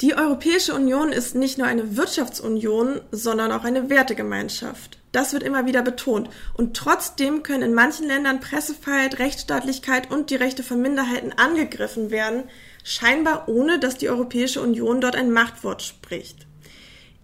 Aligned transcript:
Die 0.00 0.14
Europäische 0.14 0.74
Union 0.74 1.10
ist 1.10 1.34
nicht 1.34 1.58
nur 1.58 1.66
eine 1.66 1.96
Wirtschaftsunion, 1.96 3.00
sondern 3.10 3.50
auch 3.50 3.64
eine 3.64 3.90
Wertegemeinschaft. 3.90 4.96
Das 5.10 5.32
wird 5.32 5.42
immer 5.42 5.66
wieder 5.66 5.82
betont. 5.82 6.30
Und 6.54 6.76
trotzdem 6.76 7.42
können 7.42 7.64
in 7.64 7.74
manchen 7.74 8.06
Ländern 8.06 8.38
Pressefreiheit, 8.38 9.18
Rechtsstaatlichkeit 9.18 10.12
und 10.12 10.30
die 10.30 10.36
Rechte 10.36 10.62
von 10.62 10.80
Minderheiten 10.80 11.32
angegriffen 11.32 12.12
werden, 12.12 12.44
scheinbar 12.84 13.48
ohne 13.48 13.80
dass 13.80 13.98
die 13.98 14.08
Europäische 14.08 14.62
Union 14.62 15.00
dort 15.00 15.16
ein 15.16 15.32
Machtwort 15.32 15.82
spricht. 15.82 16.46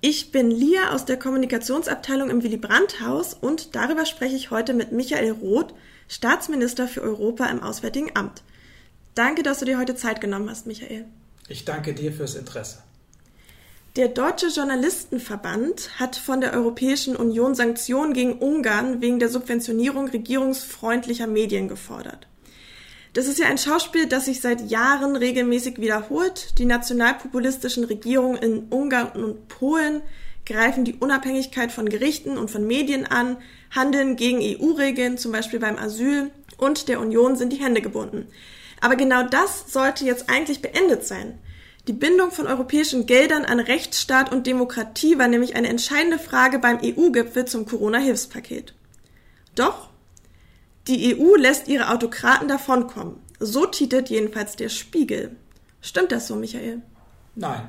Ich 0.00 0.32
bin 0.32 0.50
Lia 0.50 0.90
aus 0.90 1.04
der 1.04 1.16
Kommunikationsabteilung 1.16 2.28
im 2.28 2.42
Willy 2.42 2.56
Brandt 2.56 3.00
Haus 3.00 3.34
und 3.34 3.76
darüber 3.76 4.04
spreche 4.04 4.34
ich 4.34 4.50
heute 4.50 4.74
mit 4.74 4.90
Michael 4.90 5.30
Roth, 5.30 5.74
Staatsminister 6.08 6.88
für 6.88 7.02
Europa 7.02 7.46
im 7.46 7.62
Auswärtigen 7.62 8.10
Amt. 8.16 8.42
Danke, 9.14 9.44
dass 9.44 9.60
du 9.60 9.64
dir 9.64 9.78
heute 9.78 9.94
Zeit 9.94 10.20
genommen 10.20 10.50
hast, 10.50 10.66
Michael. 10.66 11.06
Ich 11.48 11.64
danke 11.64 11.92
dir 11.94 12.12
fürs 12.12 12.34
Interesse. 12.34 12.78
Der 13.96 14.08
Deutsche 14.08 14.48
Journalistenverband 14.48 16.00
hat 16.00 16.16
von 16.16 16.40
der 16.40 16.52
Europäischen 16.52 17.14
Union 17.14 17.54
Sanktionen 17.54 18.12
gegen 18.12 18.38
Ungarn 18.38 19.00
wegen 19.00 19.20
der 19.20 19.28
Subventionierung 19.28 20.08
regierungsfreundlicher 20.08 21.28
Medien 21.28 21.68
gefordert. 21.68 22.26
Das 23.12 23.28
ist 23.28 23.38
ja 23.38 23.46
ein 23.46 23.58
Schauspiel, 23.58 24.06
das 24.06 24.24
sich 24.24 24.40
seit 24.40 24.68
Jahren 24.68 25.14
regelmäßig 25.14 25.78
wiederholt. 25.78 26.58
Die 26.58 26.64
nationalpopulistischen 26.64 27.84
Regierungen 27.84 28.36
in 28.38 28.58
Ungarn 28.70 29.12
und 29.12 29.46
Polen 29.46 30.02
greifen 30.44 30.84
die 30.84 30.94
Unabhängigkeit 30.94 31.70
von 31.70 31.88
Gerichten 31.88 32.36
und 32.36 32.50
von 32.50 32.66
Medien 32.66 33.06
an, 33.06 33.36
handeln 33.70 34.16
gegen 34.16 34.40
EU-Regeln, 34.40 35.18
zum 35.18 35.30
Beispiel 35.30 35.60
beim 35.60 35.78
Asyl, 35.78 36.32
und 36.58 36.88
der 36.88 37.00
Union 37.00 37.36
sind 37.36 37.52
die 37.52 37.62
Hände 37.62 37.80
gebunden. 37.80 38.26
Aber 38.84 38.96
genau 38.96 39.22
das 39.22 39.72
sollte 39.72 40.04
jetzt 40.04 40.28
eigentlich 40.28 40.60
beendet 40.60 41.06
sein. 41.06 41.38
Die 41.88 41.94
Bindung 41.94 42.30
von 42.30 42.46
europäischen 42.46 43.06
Geldern 43.06 43.46
an 43.46 43.58
Rechtsstaat 43.58 44.30
und 44.30 44.46
Demokratie 44.46 45.18
war 45.18 45.26
nämlich 45.26 45.56
eine 45.56 45.68
entscheidende 45.68 46.18
Frage 46.18 46.58
beim 46.58 46.80
EU-Gipfel 46.82 47.46
zum 47.46 47.64
Corona-Hilfspaket. 47.64 48.74
Doch 49.54 49.88
die 50.86 51.16
EU 51.16 51.34
lässt 51.36 51.66
ihre 51.66 51.88
Autokraten 51.88 52.46
davonkommen. 52.46 53.22
So 53.40 53.64
titelt 53.64 54.10
jedenfalls 54.10 54.54
der 54.56 54.68
Spiegel. 54.68 55.34
Stimmt 55.80 56.12
das 56.12 56.26
so, 56.26 56.36
Michael? 56.36 56.82
Nein. 57.36 57.66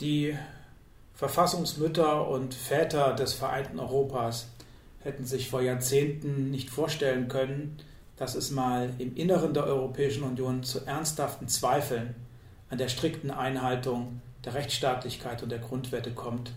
Die 0.00 0.38
Verfassungsmütter 1.12 2.26
und 2.28 2.54
Väter 2.54 3.12
des 3.12 3.34
vereinten 3.34 3.78
Europas 3.78 4.46
hätten 5.00 5.26
sich 5.26 5.50
vor 5.50 5.60
Jahrzehnten 5.60 6.50
nicht 6.50 6.70
vorstellen 6.70 7.28
können, 7.28 7.76
dass 8.20 8.34
es 8.34 8.50
mal 8.50 8.92
im 8.98 9.16
Inneren 9.16 9.54
der 9.54 9.64
Europäischen 9.64 10.24
Union 10.24 10.62
zu 10.62 10.84
ernsthaften 10.84 11.48
Zweifeln 11.48 12.14
an 12.68 12.76
der 12.76 12.88
strikten 12.88 13.30
Einhaltung 13.30 14.20
der 14.44 14.52
Rechtsstaatlichkeit 14.52 15.42
und 15.42 15.48
der 15.48 15.58
Grundwerte 15.58 16.10
kommt. 16.10 16.52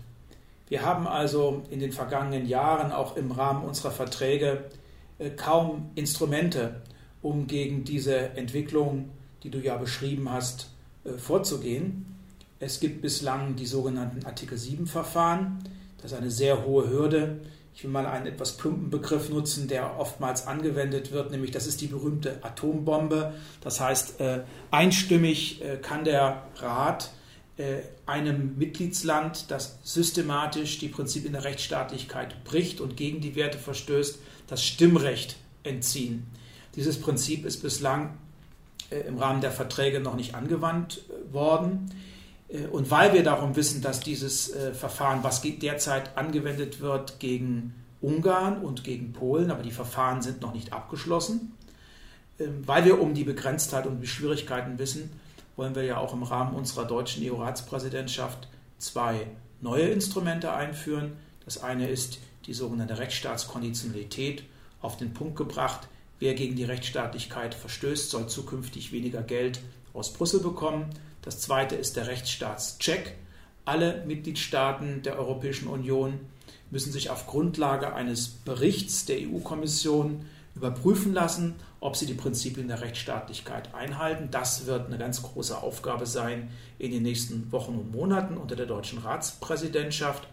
Wir 0.68 0.82
haben 0.82 1.08
also 1.08 1.62
in 1.70 1.80
den 1.80 1.90
vergangenen 1.90 2.46
Jahren 2.46 2.92
auch 2.92 3.16
im 3.16 3.30
Rahmen 3.30 3.64
unserer 3.64 3.92
Verträge 3.92 4.64
äh, 5.18 5.30
kaum 5.30 5.90
Instrumente, 5.94 6.82
um 7.22 7.46
gegen 7.46 7.82
diese 7.84 8.14
Entwicklung, 8.36 9.08
die 9.42 9.48
du 9.48 9.58
ja 9.58 9.78
beschrieben 9.78 10.30
hast, 10.30 10.68
äh, 11.04 11.12
vorzugehen. 11.12 12.14
Es 12.60 12.78
gibt 12.78 13.00
bislang 13.00 13.56
die 13.56 13.66
sogenannten 13.66 14.26
Artikel 14.26 14.58
7 14.58 14.86
Verfahren. 14.86 15.64
Das 16.02 16.12
ist 16.12 16.18
eine 16.18 16.30
sehr 16.30 16.66
hohe 16.66 16.90
Hürde, 16.90 17.40
ich 17.74 17.82
will 17.82 17.90
mal 17.90 18.06
einen 18.06 18.26
etwas 18.26 18.56
plumpen 18.56 18.88
Begriff 18.88 19.30
nutzen, 19.30 19.66
der 19.66 19.98
oftmals 19.98 20.46
angewendet 20.46 21.10
wird, 21.10 21.32
nämlich 21.32 21.50
das 21.50 21.66
ist 21.66 21.80
die 21.80 21.88
berühmte 21.88 22.38
Atombombe. 22.42 23.34
Das 23.60 23.80
heißt, 23.80 24.20
äh, 24.20 24.42
einstimmig 24.70 25.60
äh, 25.62 25.76
kann 25.78 26.04
der 26.04 26.44
Rat 26.56 27.10
äh, 27.56 27.80
einem 28.06 28.56
Mitgliedsland, 28.56 29.50
das 29.50 29.78
systematisch 29.82 30.78
die 30.78 30.88
Prinzipien 30.88 31.32
der 31.32 31.42
Rechtsstaatlichkeit 31.42 32.44
bricht 32.44 32.80
und 32.80 32.96
gegen 32.96 33.20
die 33.20 33.34
Werte 33.34 33.58
verstößt, 33.58 34.20
das 34.46 34.64
Stimmrecht 34.64 35.36
entziehen. 35.64 36.26
Dieses 36.76 37.00
Prinzip 37.00 37.44
ist 37.44 37.62
bislang 37.62 38.18
im 38.90 39.16
Rahmen 39.18 39.40
der 39.40 39.50
Verträge 39.50 39.98
noch 39.98 40.14
nicht 40.14 40.34
angewandt 40.34 41.02
worden. 41.32 41.90
Äh, 42.48 42.66
und 42.66 42.90
weil 42.90 43.12
wir 43.12 43.22
darum 43.22 43.56
wissen, 43.56 43.82
dass 43.82 44.00
dieses 44.00 44.54
äh, 44.54 44.74
Verfahren, 44.74 45.22
was 45.22 45.42
derzeit 45.42 46.16
angewendet 46.16 46.80
wird 46.80 47.20
gegen 47.20 47.74
Ungarn 48.00 48.58
und 48.58 48.84
gegen 48.84 49.12
Polen, 49.12 49.50
aber 49.50 49.62
die 49.62 49.70
Verfahren 49.70 50.22
sind 50.22 50.40
noch 50.40 50.52
nicht 50.52 50.72
abgeschlossen, 50.72 51.52
ähm, 52.38 52.62
weil 52.66 52.84
wir 52.84 53.00
um 53.00 53.14
die 53.14 53.24
Begrenztheit 53.24 53.86
und 53.86 54.00
die 54.00 54.06
Schwierigkeiten 54.06 54.78
wissen, 54.78 55.10
wollen 55.56 55.74
wir 55.74 55.84
ja 55.84 55.98
auch 55.98 56.12
im 56.12 56.22
Rahmen 56.22 56.54
unserer 56.54 56.84
deutschen 56.84 57.24
EU-Ratspräsidentschaft 57.24 58.48
zwei 58.78 59.26
neue 59.60 59.84
Instrumente 59.84 60.52
einführen. 60.52 61.12
Das 61.44 61.62
eine 61.62 61.88
ist 61.88 62.18
die 62.46 62.54
sogenannte 62.54 62.98
Rechtsstaatskonditionalität 62.98 64.42
auf 64.82 64.96
den 64.96 65.14
Punkt 65.14 65.36
gebracht. 65.36 65.88
Wer 66.18 66.34
gegen 66.34 66.56
die 66.56 66.64
Rechtsstaatlichkeit 66.64 67.54
verstößt, 67.54 68.10
soll 68.10 68.28
zukünftig 68.28 68.92
weniger 68.92 69.22
Geld 69.22 69.60
aus 69.94 70.12
Brüssel 70.12 70.40
bekommen. 70.40 70.86
Das 71.24 71.40
zweite 71.40 71.74
ist 71.74 71.96
der 71.96 72.06
Rechtsstaatscheck. 72.06 73.14
Alle 73.64 74.04
Mitgliedstaaten 74.06 75.02
der 75.02 75.18
Europäischen 75.18 75.68
Union 75.68 76.20
müssen 76.70 76.92
sich 76.92 77.08
auf 77.08 77.26
Grundlage 77.26 77.94
eines 77.94 78.28
Berichts 78.28 79.06
der 79.06 79.16
EU-Kommission 79.20 80.26
überprüfen 80.54 81.14
lassen, 81.14 81.54
ob 81.80 81.96
sie 81.96 82.04
die 82.04 82.14
Prinzipien 82.14 82.68
der 82.68 82.82
Rechtsstaatlichkeit 82.82 83.74
einhalten. 83.74 84.28
Das 84.30 84.66
wird 84.66 84.86
eine 84.86 84.98
ganz 84.98 85.22
große 85.22 85.56
Aufgabe 85.56 86.04
sein 86.04 86.50
in 86.78 86.90
den 86.90 87.02
nächsten 87.02 87.50
Wochen 87.52 87.72
und 87.72 87.90
Monaten 87.92 88.36
unter 88.36 88.54
der 88.54 88.66
deutschen 88.66 88.98
Ratspräsidentschaft. 88.98 90.28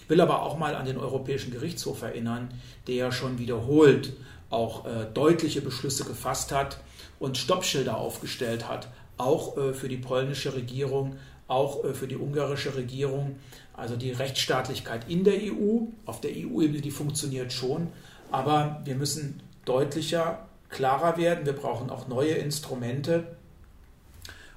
Ich 0.00 0.08
will 0.08 0.20
aber 0.20 0.42
auch 0.42 0.56
mal 0.56 0.76
an 0.76 0.86
den 0.86 0.96
Europäischen 0.96 1.50
Gerichtshof 1.50 2.02
erinnern, 2.02 2.54
der 2.86 3.10
schon 3.10 3.38
wiederholt 3.38 4.12
auch 4.48 4.86
äh, 4.86 5.06
deutliche 5.12 5.60
Beschlüsse 5.60 6.04
gefasst 6.04 6.52
hat 6.52 6.78
und 7.18 7.36
Stoppschilder 7.36 7.96
aufgestellt 7.96 8.68
hat, 8.68 8.88
auch 9.18 9.56
äh, 9.56 9.72
für 9.72 9.88
die 9.88 9.96
polnische 9.96 10.54
Regierung, 10.54 11.16
auch 11.48 11.84
äh, 11.84 11.94
für 11.94 12.08
die 12.08 12.16
ungarische 12.16 12.74
Regierung. 12.74 13.36
Also 13.74 13.96
die 13.96 14.10
Rechtsstaatlichkeit 14.10 15.08
in 15.08 15.24
der 15.24 15.34
EU, 15.34 15.86
auf 16.06 16.20
der 16.20 16.30
EU-Ebene, 16.30 16.80
die 16.80 16.90
funktioniert 16.90 17.52
schon, 17.52 17.88
aber 18.30 18.80
wir 18.84 18.94
müssen 18.94 19.40
deutlicher, 19.64 20.46
klarer 20.68 21.16
werden. 21.16 21.46
Wir 21.46 21.52
brauchen 21.52 21.90
auch 21.90 22.08
neue 22.08 22.34
Instrumente. 22.34 23.36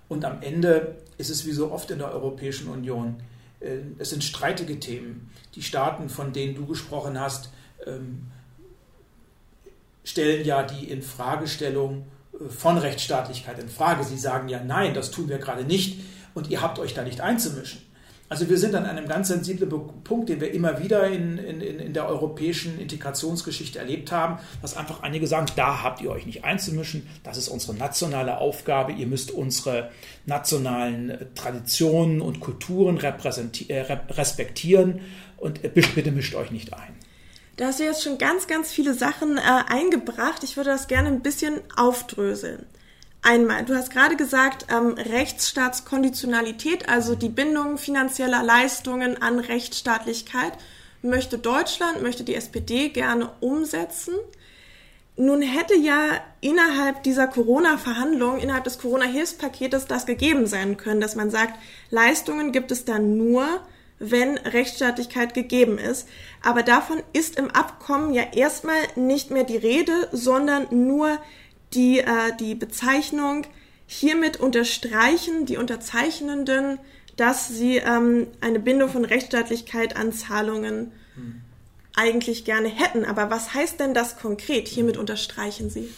Und 0.08 0.26
am 0.26 0.42
Ende 0.42 0.96
ist 1.18 1.30
es 1.30 1.46
wie 1.46 1.52
so 1.52 1.72
oft 1.72 1.92
in 1.92 2.00
der 2.00 2.12
Europäischen 2.12 2.70
Union, 2.70 3.18
äh, 3.60 3.78
es 3.98 4.10
sind 4.10 4.24
streitige 4.24 4.80
Themen. 4.80 5.30
Die 5.56 5.62
Staaten, 5.62 6.10
von 6.10 6.34
denen 6.34 6.56
du 6.56 6.66
gesprochen 6.66 7.20
hast, 7.20 7.50
ähm, 7.86 8.28
stellen 10.04 10.46
ja 10.46 10.64
die 10.64 10.90
Infragestellung 10.90 12.06
von 12.48 12.78
Rechtsstaatlichkeit 12.78 13.60
in 13.60 13.70
Frage. 13.70 14.04
Sie 14.04 14.18
sagen 14.18 14.50
ja, 14.50 14.64
nein, 14.64 14.94
das 14.94 15.12
tun 15.12 15.30
wir 15.30 15.38
gerade 15.38 15.64
nicht 15.64 16.00
und 16.34 16.50
ihr 16.50 16.62
habt 16.62 16.80
euch 16.80 16.94
da 16.94 17.04
nicht 17.04 17.22
einzumischen. 17.22 17.82
Also 18.30 18.48
wir 18.48 18.60
sind 18.60 18.76
an 18.76 18.86
einem 18.86 19.08
ganz 19.08 19.30
sensiblen 19.30 19.72
Punkt, 20.04 20.30
den 20.30 20.40
wir 20.40 20.54
immer 20.54 20.80
wieder 20.80 21.08
in, 21.08 21.40
in, 21.40 21.62
in 21.62 21.94
der 21.94 22.08
europäischen 22.08 22.80
Integrationsgeschichte 22.80 23.80
erlebt 23.80 24.12
haben, 24.12 24.38
dass 24.62 24.78
einfach 24.78 25.02
einige 25.02 25.26
sagen, 25.26 25.48
da 25.56 25.82
habt 25.82 26.00
ihr 26.02 26.12
euch 26.12 26.28
nicht 26.28 26.44
einzumischen, 26.44 27.08
das 27.24 27.38
ist 27.38 27.48
unsere 27.48 27.74
nationale 27.74 28.38
Aufgabe, 28.38 28.92
ihr 28.92 29.08
müsst 29.08 29.32
unsere 29.32 29.90
nationalen 30.28 31.18
Traditionen 31.34 32.22
und 32.22 32.40
Kulturen 32.40 33.00
äh, 33.00 33.82
respektieren 34.12 35.02
und 35.38 35.62
bitte 35.74 36.12
mischt 36.12 36.36
euch 36.36 36.52
nicht 36.52 36.74
ein. 36.74 36.99
Da 37.60 37.66
hast 37.66 37.82
du 37.82 37.84
jetzt 37.84 38.04
schon 38.04 38.18
ganz, 38.18 38.48
ganz 38.48 38.72
viele 38.72 38.94
Sachen 38.94 39.38
äh, 39.38 39.42
eingebracht. 39.42 40.46
Ich 40.46 40.56
würde 40.56 40.70
das 40.70 40.88
gerne 40.88 41.10
ein 41.10 41.20
bisschen 41.20 41.60
aufdröseln. 41.76 42.66
Einmal, 43.22 43.66
du 43.66 43.76
hast 43.76 43.92
gerade 43.92 44.16
gesagt, 44.16 44.68
ähm, 44.72 44.94
Rechtsstaatskonditionalität, 44.94 46.88
also 46.88 47.16
die 47.16 47.28
Bindung 47.28 47.78
finanzieller 47.78 48.44
Leistungen 48.44 49.22
an 49.22 49.40
Rechtsstaatlichkeit, 49.40 50.54
möchte 51.02 51.38
Deutschland, 51.38 52.02
möchte 52.02 52.24
die 52.24 52.36
SPD 52.36 52.88
gerne 52.88 53.30
umsetzen. 53.42 54.16
Nun 55.18 55.42
hätte 55.42 55.76
ja 55.76 56.12
innerhalb 56.40 57.04
dieser 57.04 57.28
Corona-Verhandlungen, 57.28 58.40
innerhalb 58.40 58.64
des 58.64 58.80
Corona-Hilfspaketes 58.80 59.86
das 59.86 60.06
gegeben 60.06 60.48
sein 60.48 60.78
können, 60.78 61.02
dass 61.02 61.18
man 61.18 61.30
sagt, 61.30 61.60
Leistungen 61.90 62.54
gibt 62.54 62.72
es 62.72 62.86
dann 62.86 63.18
nur, 63.18 63.60
wenn 64.00 64.38
Rechtsstaatlichkeit 64.38 65.34
gegeben 65.34 65.78
ist. 65.78 66.08
Aber 66.42 66.64
davon 66.64 67.02
ist 67.14 67.38
im 67.38 67.52
Abkommen 67.52 68.14
ja 68.14 68.24
erstmal 68.34 68.80
nicht 68.96 69.30
mehr 69.30 69.44
die 69.44 69.58
Rede, 69.58 70.08
sondern 70.12 70.68
nur 70.88 71.20
die, 71.74 72.00
äh, 72.00 72.36
die 72.40 72.56
Bezeichnung, 72.56 73.46
hiermit 73.86 74.40
unterstreichen 74.40 75.46
die 75.46 75.58
Unterzeichnenden, 75.58 76.80
dass 77.16 77.48
sie 77.50 77.78
ähm, 77.78 78.28
eine 78.40 78.60
Bindung 78.60 78.90
von 78.90 79.04
Rechtsstaatlichkeit 79.04 79.98
an 79.98 80.14
Zahlungen 80.14 80.94
hm. 81.16 81.42
eigentlich 81.96 82.46
gerne 82.46 82.70
hätten. 82.70 83.04
Aber 83.04 83.30
was 83.30 83.54
heißt 83.54 83.80
denn 83.80 83.94
das 83.94 84.18
konkret? 84.18 84.68
Hiermit 84.68 84.96
unterstreichen 84.96 85.70
sie. 85.70 85.90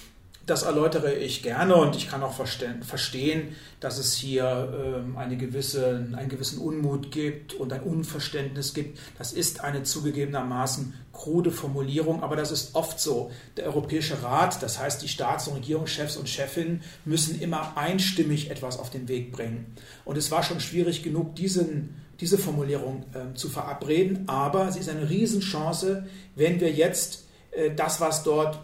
Das 0.48 0.64
erläutere 0.64 1.14
ich 1.14 1.44
gerne 1.44 1.76
und 1.76 1.96
ich 1.96 2.10
kann 2.10 2.24
auch 2.24 2.34
verstehen, 2.34 3.56
dass 3.80 4.00
es 4.00 4.16
hier 4.16 4.74
ähm, 5.06 5.16
eine 5.16 5.38
gewisse, 5.38 6.08
einen 6.14 6.30
gewissen 6.30 6.58
Unmut 6.58 7.12
gibt 7.12 7.54
und 7.54 7.72
ein 7.72 7.84
Unverständnis 7.84 8.74
gibt. 8.74 9.00
Das 9.20 9.34
ist 9.34 9.64
eine 9.64 9.84
zugegebenermaßen 9.84 10.94
krude 11.14 11.52
Formulierung, 11.52 12.24
aber 12.24 12.36
das 12.36 12.52
ist 12.52 12.74
oft 12.74 13.00
so. 13.00 13.32
Der 13.56 13.66
Europäische 13.66 14.24
Rat, 14.24 14.64
das 14.64 14.80
heißt 14.80 15.04
die 15.04 15.08
Staats- 15.08 15.48
und 15.48 15.58
Regierungschefs 15.58 16.18
und 16.18 16.28
Chefinnen, 16.28 16.82
müssen 17.06 17.40
immer 17.40 17.78
einstimmig 17.78 18.50
etwas 18.50 18.80
auf 18.80 18.90
den 18.90 19.08
Weg 19.08 19.32
bringen. 19.32 19.76
Und 20.06 20.18
es 20.18 20.32
war 20.32 20.42
schon 20.42 20.60
schwierig 20.60 21.04
genug, 21.04 21.36
diesen, 21.36 22.02
diese 22.20 22.40
Formulierung 22.40 23.06
äh, 23.14 23.36
zu 23.36 23.48
verabreden, 23.48 24.28
aber 24.28 24.72
sie 24.72 24.80
ist 24.80 24.90
eine 24.90 25.08
Riesenchance, 25.08 26.08
wenn 26.36 26.60
wir 26.60 26.72
jetzt 26.72 27.26
äh, 27.52 27.70
das, 27.76 28.02
was 28.02 28.24
dort 28.24 28.60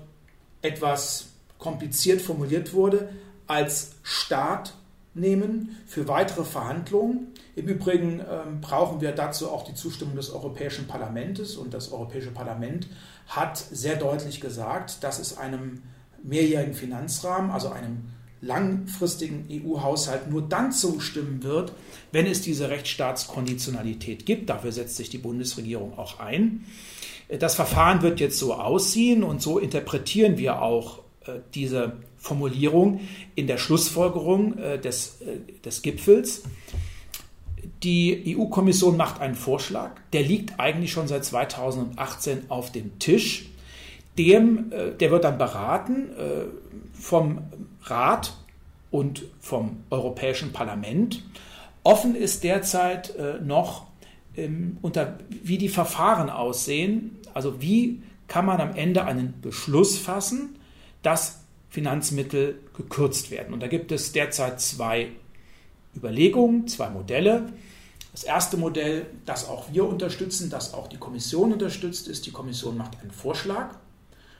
etwas 0.63 1.27
kompliziert 1.59 2.21
formuliert 2.21 2.73
wurde, 2.73 3.09
als 3.47 3.91
Start 4.03 4.73
nehmen 5.13 5.75
für 5.87 6.07
weitere 6.07 6.43
Verhandlungen. 6.43 7.27
Im 7.55 7.67
Übrigen 7.67 8.19
ähm, 8.19 8.61
brauchen 8.61 9.01
wir 9.01 9.11
dazu 9.11 9.49
auch 9.49 9.63
die 9.63 9.73
Zustimmung 9.73 10.15
des 10.15 10.29
Europäischen 10.29 10.87
Parlaments 10.87 11.55
und 11.55 11.73
das 11.73 11.91
Europäische 11.91 12.31
Parlament 12.31 12.87
hat 13.27 13.57
sehr 13.57 13.95
deutlich 13.95 14.39
gesagt, 14.39 15.03
dass 15.03 15.19
es 15.19 15.37
einem 15.37 15.81
mehrjährigen 16.23 16.73
Finanzrahmen, 16.73 17.51
also 17.51 17.69
einem 17.69 18.09
langfristigen 18.41 19.47
EU-Haushalt 19.49 20.29
nur 20.29 20.43
dann 20.43 20.71
zustimmen 20.71 21.43
wird, 21.43 21.73
wenn 22.11 22.27
es 22.27 22.41
diese 22.41 22.69
Rechtsstaatskonditionalität 22.69 24.25
gibt. 24.25 24.49
Dafür 24.49 24.71
setzt 24.71 24.95
sich 24.95 25.09
die 25.09 25.17
Bundesregierung 25.17 25.97
auch 25.97 26.19
ein. 26.19 26.65
Das 27.39 27.55
Verfahren 27.55 28.03
wird 28.03 28.19
jetzt 28.19 28.37
so 28.37 28.53
aussehen 28.53 29.23
und 29.23 29.41
so 29.41 29.57
interpretieren 29.57 30.37
wir 30.37 30.61
auch 30.61 30.99
diese 31.53 31.93
Formulierung 32.17 33.01
in 33.35 33.47
der 33.47 33.57
Schlussfolgerung 33.57 34.57
äh, 34.57 34.79
des, 34.79 35.21
äh, 35.21 35.61
des 35.63 35.81
Gipfels. 35.81 36.43
Die 37.83 38.35
EU-Kommission 38.37 38.97
macht 38.97 39.21
einen 39.21 39.35
Vorschlag, 39.35 39.91
der 40.13 40.23
liegt 40.23 40.59
eigentlich 40.59 40.91
schon 40.91 41.07
seit 41.07 41.25
2018 41.25 42.49
auf 42.49 42.71
dem 42.71 42.97
Tisch. 42.97 43.49
Dem, 44.17 44.71
der 44.99 45.11
wird 45.11 45.25
dann 45.25 45.37
beraten 45.37 46.07
vom 46.93 47.43
Rat 47.83 48.35
und 48.89 49.25
vom 49.39 49.83
Europäischen 49.91 50.53
Parlament. 50.53 51.23
Offen 51.83 52.15
ist 52.15 52.43
derzeit 52.43 53.13
noch, 53.45 53.85
ähm, 54.37 54.77
unter, 54.81 55.17
wie 55.29 55.57
die 55.57 55.69
Verfahren 55.69 56.29
aussehen. 56.29 57.17
Also 57.33 57.61
wie 57.61 58.01
kann 58.27 58.45
man 58.45 58.61
am 58.61 58.75
Ende 58.75 59.03
einen 59.05 59.41
Beschluss 59.41 59.97
fassen, 59.97 60.56
dass 61.07 61.37
Finanzmittel 61.69 62.59
gekürzt 62.75 63.31
werden. 63.31 63.53
Und 63.53 63.61
da 63.61 63.67
gibt 63.67 63.93
es 63.93 64.11
derzeit 64.11 64.59
zwei 64.59 65.11
Überlegungen, 65.95 66.67
zwei 66.67 66.89
Modelle. 66.89 67.53
Das 68.11 68.25
erste 68.25 68.57
Modell, 68.57 69.05
das 69.25 69.47
auch 69.47 69.71
wir 69.71 69.87
unterstützen, 69.87 70.49
das 70.49 70.73
auch 70.73 70.87
die 70.89 70.97
Kommission 70.97 71.53
unterstützt, 71.53 72.09
ist, 72.09 72.25
die 72.25 72.31
Kommission 72.31 72.75
macht 72.75 72.99
einen 72.99 73.11
Vorschlag 73.11 73.75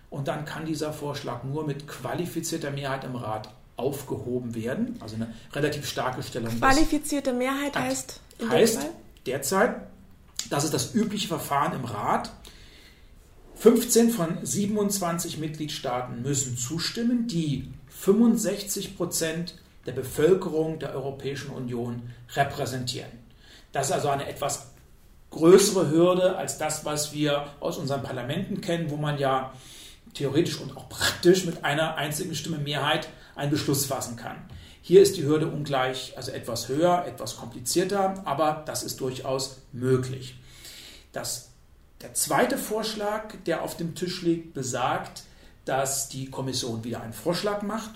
und 0.09 0.27
dann 0.27 0.43
kann 0.43 0.65
dieser 0.65 0.91
Vorschlag 0.91 1.45
nur 1.45 1.65
mit 1.65 1.87
qualifizierter 1.87 2.71
Mehrheit 2.71 3.05
im 3.05 3.15
Rat 3.15 3.49
aufgehoben 3.77 4.53
werden. 4.53 4.97
Also 4.99 5.15
eine 5.15 5.33
relativ 5.53 5.87
starke 5.87 6.21
Stellung. 6.21 6.53
Qualifizierte 6.59 7.31
Mehrheit 7.31 7.77
heißt, 7.77 8.19
heißt 8.49 8.87
derzeit, 9.25 9.87
das 10.49 10.65
ist 10.65 10.73
das 10.73 10.93
übliche 10.93 11.29
Verfahren 11.29 11.71
im 11.79 11.85
Rat, 11.85 12.29
15 13.59 14.11
von 14.11 14.45
27 14.45 15.39
Mitgliedstaaten 15.39 16.21
müssen 16.21 16.57
zustimmen, 16.57 17.27
die 17.27 17.71
65 17.89 18.95
Prozent 18.95 19.55
der 19.87 19.93
Bevölkerung 19.93 20.77
der 20.77 20.93
Europäischen 20.93 21.49
Union 21.49 22.03
repräsentieren. 22.35 23.11
Das 23.71 23.87
ist 23.87 23.93
also 23.93 24.09
eine 24.09 24.27
etwas 24.27 24.67
größere 25.31 25.89
Hürde 25.89 26.35
als 26.37 26.59
das, 26.59 26.85
was 26.85 27.13
wir 27.13 27.47
aus 27.59 27.77
unseren 27.77 28.03
Parlamenten 28.03 28.61
kennen, 28.61 28.91
wo 28.91 28.95
man 28.95 29.17
ja 29.17 29.53
theoretisch 30.13 30.59
und 30.59 30.77
auch 30.77 30.87
praktisch 30.87 31.45
mit 31.45 31.63
einer 31.63 31.95
einzigen 31.95 32.35
Stimme 32.35 32.59
Mehrheit 32.59 33.07
einen 33.35 33.51
Beschluss 33.51 33.85
fassen 33.85 34.17
kann. 34.17 34.37
Hier 34.81 35.01
ist 35.01 35.17
die 35.17 35.23
Hürde 35.23 35.47
ungleich, 35.47 36.13
also 36.15 36.31
etwas 36.31 36.69
höher, 36.69 37.05
etwas 37.07 37.37
komplizierter, 37.37 38.21
aber 38.25 38.63
das 38.65 38.83
ist 38.83 39.01
durchaus 39.01 39.57
möglich. 39.73 40.35
Das 41.11 41.46
der 42.01 42.13
zweite 42.13 42.57
Vorschlag, 42.57 43.33
der 43.45 43.63
auf 43.63 43.77
dem 43.77 43.95
Tisch 43.95 44.21
liegt, 44.21 44.53
besagt, 44.53 45.23
dass 45.65 46.09
die 46.09 46.29
Kommission 46.29 46.83
wieder 46.83 47.01
einen 47.01 47.13
Vorschlag 47.13 47.61
macht 47.61 47.91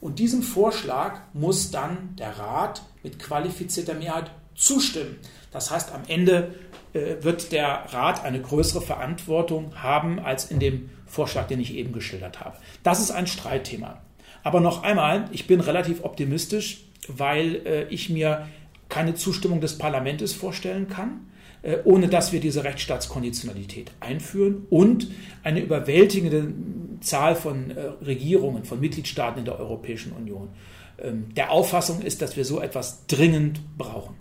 und 0.00 0.18
diesem 0.18 0.42
Vorschlag 0.42 1.20
muss 1.32 1.70
dann 1.70 2.16
der 2.16 2.38
Rat 2.38 2.82
mit 3.02 3.18
qualifizierter 3.18 3.94
Mehrheit 3.94 4.30
zustimmen. 4.54 5.16
Das 5.50 5.70
heißt, 5.70 5.92
am 5.92 6.02
Ende 6.08 6.54
äh, 6.92 7.22
wird 7.22 7.52
der 7.52 7.86
Rat 7.92 8.24
eine 8.24 8.40
größere 8.40 8.82
Verantwortung 8.82 9.82
haben 9.82 10.18
als 10.18 10.50
in 10.50 10.60
dem 10.60 10.90
Vorschlag, 11.06 11.46
den 11.46 11.60
ich 11.60 11.74
eben 11.74 11.92
geschildert 11.92 12.40
habe. 12.40 12.56
Das 12.82 13.00
ist 13.00 13.10
ein 13.10 13.26
Streitthema. 13.26 14.00
Aber 14.42 14.60
noch 14.60 14.82
einmal, 14.82 15.28
ich 15.32 15.46
bin 15.46 15.60
relativ 15.60 16.04
optimistisch, 16.04 16.84
weil 17.08 17.66
äh, 17.66 17.84
ich 17.88 18.10
mir 18.10 18.48
keine 18.88 19.14
Zustimmung 19.14 19.60
des 19.60 19.78
Parlaments 19.78 20.32
vorstellen 20.32 20.88
kann. 20.88 21.30
Äh, 21.64 21.78
ohne 21.84 22.08
dass 22.08 22.30
wir 22.30 22.40
diese 22.40 22.62
Rechtsstaatskonditionalität 22.62 23.90
einführen 23.98 24.66
und 24.68 25.08
eine 25.42 25.60
überwältigende 25.60 26.52
Zahl 27.00 27.34
von 27.34 27.70
äh, 27.70 27.80
Regierungen, 28.04 28.64
von 28.64 28.80
Mitgliedstaaten 28.80 29.38
in 29.38 29.46
der 29.46 29.58
Europäischen 29.58 30.12
Union 30.12 30.50
ähm, 30.98 31.34
der 31.34 31.50
Auffassung 31.50 32.02
ist, 32.02 32.20
dass 32.20 32.36
wir 32.36 32.44
so 32.44 32.60
etwas 32.60 33.06
dringend 33.06 33.62
brauchen. 33.78 34.14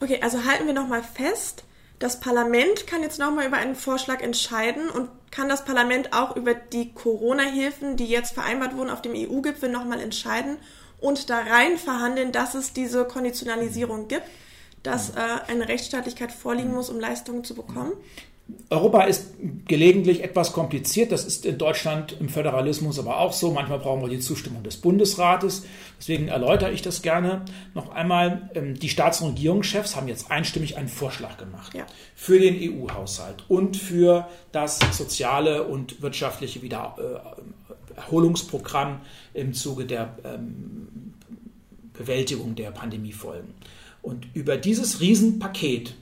Okay, 0.00 0.20
also 0.22 0.46
halten 0.46 0.66
wir 0.66 0.72
nochmal 0.72 1.02
fest, 1.02 1.64
das 1.98 2.18
Parlament 2.18 2.86
kann 2.86 3.02
jetzt 3.02 3.18
nochmal 3.18 3.46
über 3.46 3.58
einen 3.58 3.74
Vorschlag 3.74 4.22
entscheiden 4.22 4.88
und 4.88 5.10
kann 5.30 5.50
das 5.50 5.66
Parlament 5.66 6.14
auch 6.14 6.34
über 6.34 6.54
die 6.54 6.94
Corona-Hilfen, 6.94 7.98
die 7.98 8.06
jetzt 8.06 8.32
vereinbart 8.32 8.74
wurden, 8.74 8.88
auf 8.88 9.02
dem 9.02 9.12
EU-Gipfel 9.14 9.70
nochmal 9.70 10.00
entscheiden 10.00 10.56
und 10.98 11.28
da 11.28 11.40
rein 11.40 11.76
verhandeln, 11.76 12.32
dass 12.32 12.54
es 12.54 12.72
diese 12.72 13.04
Konditionalisierung 13.04 14.08
gibt 14.08 14.24
dass 14.82 15.10
äh, 15.10 15.20
eine 15.48 15.68
Rechtsstaatlichkeit 15.68 16.32
vorliegen 16.32 16.72
muss, 16.72 16.90
um 16.90 16.98
Leistungen 16.98 17.44
zu 17.44 17.54
bekommen? 17.54 17.92
Europa 18.68 19.04
ist 19.04 19.34
gelegentlich 19.66 20.22
etwas 20.22 20.52
kompliziert. 20.52 21.10
Das 21.12 21.24
ist 21.24 21.46
in 21.46 21.56
Deutschland 21.58 22.16
im 22.20 22.28
Föderalismus 22.28 22.98
aber 22.98 23.18
auch 23.18 23.32
so. 23.32 23.52
Manchmal 23.52 23.78
brauchen 23.78 24.02
wir 24.02 24.08
die 24.08 24.18
Zustimmung 24.20 24.62
des 24.62 24.76
Bundesrates. 24.76 25.64
Deswegen 25.98 26.28
erläutere 26.28 26.70
ich 26.72 26.82
das 26.82 27.00
gerne 27.02 27.44
noch 27.74 27.90
einmal. 27.90 28.50
Ähm, 28.54 28.78
die 28.78 28.88
Staats- 28.88 29.20
und 29.20 29.30
Regierungschefs 29.30 29.96
haben 29.96 30.06
jetzt 30.08 30.30
einstimmig 30.30 30.76
einen 30.76 30.88
Vorschlag 30.88 31.36
gemacht 31.36 31.74
ja. 31.74 31.84
für 32.14 32.38
den 32.38 32.56
EU-Haushalt 32.56 33.44
und 33.48 33.76
für 33.76 34.28
das 34.52 34.78
soziale 34.92 35.64
und 35.64 36.00
wirtschaftliche 36.02 36.62
Wiedererholungsprogramm 36.62 39.00
im 39.34 39.52
Zuge 39.52 39.84
der 39.84 40.16
ähm, 40.24 41.14
Bewältigung 41.92 42.54
der 42.54 42.70
Pandemiefolgen. 42.70 43.52
Und 44.02 44.26
über 44.34 44.56
dieses 44.56 45.00
Riesenpaket 45.00 45.94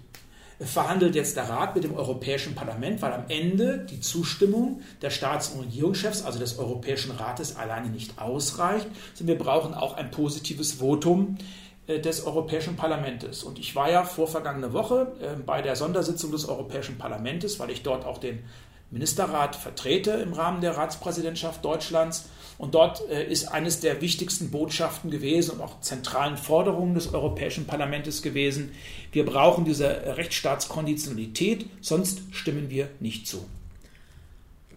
verhandelt 0.60 1.14
jetzt 1.14 1.36
der 1.36 1.48
Rat 1.48 1.74
mit 1.74 1.84
dem 1.84 1.94
Europäischen 1.94 2.54
Parlament, 2.54 3.00
weil 3.00 3.12
am 3.12 3.24
Ende 3.28 3.86
die 3.90 4.00
Zustimmung 4.00 4.82
der 5.02 5.10
Staats- 5.10 5.50
und 5.50 5.60
Regierungschefs, 5.60 6.22
also 6.22 6.38
des 6.38 6.58
Europäischen 6.58 7.12
Rates, 7.12 7.56
alleine 7.56 7.88
nicht 7.88 8.20
ausreicht, 8.20 8.86
wir 9.20 9.38
brauchen 9.38 9.74
auch 9.74 9.96
ein 9.96 10.10
positives 10.10 10.72
Votum 10.74 11.38
äh, 11.86 12.00
des 12.00 12.26
Europäischen 12.26 12.76
Parlaments. 12.76 13.44
Und 13.44 13.58
ich 13.58 13.76
war 13.76 13.90
ja 13.90 14.02
vor 14.02 14.26
vergangene 14.26 14.72
Woche 14.72 15.12
äh, 15.20 15.40
bei 15.40 15.62
der 15.62 15.76
Sondersitzung 15.76 16.32
des 16.32 16.48
Europäischen 16.48 16.98
Parlaments, 16.98 17.58
weil 17.60 17.70
ich 17.70 17.82
dort 17.82 18.04
auch 18.04 18.18
den 18.18 18.40
Ministerrat 18.90 19.54
vertrete 19.54 20.12
im 20.12 20.32
Rahmen 20.32 20.60
der 20.60 20.76
Ratspräsidentschaft 20.76 21.64
Deutschlands. 21.64 22.28
Und 22.58 22.74
dort 22.74 23.08
äh, 23.08 23.24
ist 23.24 23.46
eines 23.46 23.80
der 23.80 24.00
wichtigsten 24.00 24.50
Botschaften 24.50 25.10
gewesen 25.10 25.52
und 25.52 25.60
auch 25.62 25.80
zentralen 25.80 26.36
Forderungen 26.36 26.94
des 26.94 27.14
Europäischen 27.14 27.66
Parlaments 27.66 28.20
gewesen, 28.20 28.72
wir 29.12 29.24
brauchen 29.24 29.64
diese 29.64 29.86
Rechtsstaatskonditionalität, 30.16 31.66
sonst 31.80 32.20
stimmen 32.32 32.68
wir 32.68 32.90
nicht 32.98 33.26
zu. 33.28 33.44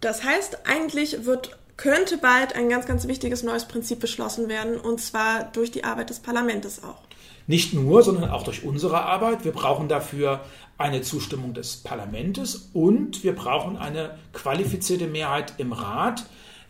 Das 0.00 0.24
heißt, 0.24 0.66
eigentlich 0.66 1.26
wird, 1.26 1.58
könnte 1.76 2.18
bald 2.18 2.54
ein 2.54 2.68
ganz, 2.68 2.86
ganz 2.86 3.08
wichtiges 3.08 3.42
neues 3.42 3.66
Prinzip 3.66 4.00
beschlossen 4.00 4.48
werden, 4.48 4.76
und 4.78 5.00
zwar 5.00 5.50
durch 5.52 5.72
die 5.72 5.84
Arbeit 5.84 6.10
des 6.10 6.20
Parlaments 6.20 6.82
auch. 6.84 7.02
Nicht 7.48 7.74
nur, 7.74 8.02
sondern 8.02 8.30
auch 8.30 8.44
durch 8.44 8.64
unsere 8.64 9.02
Arbeit. 9.02 9.44
Wir 9.44 9.52
brauchen 9.52 9.88
dafür 9.88 10.40
eine 10.78 11.02
Zustimmung 11.02 11.54
des 11.54 11.76
Parlaments 11.76 12.70
und 12.72 13.24
wir 13.24 13.34
brauchen 13.34 13.76
eine 13.76 14.18
qualifizierte 14.32 15.06
Mehrheit 15.06 15.54
im 15.58 15.72
Rat. 15.72 16.24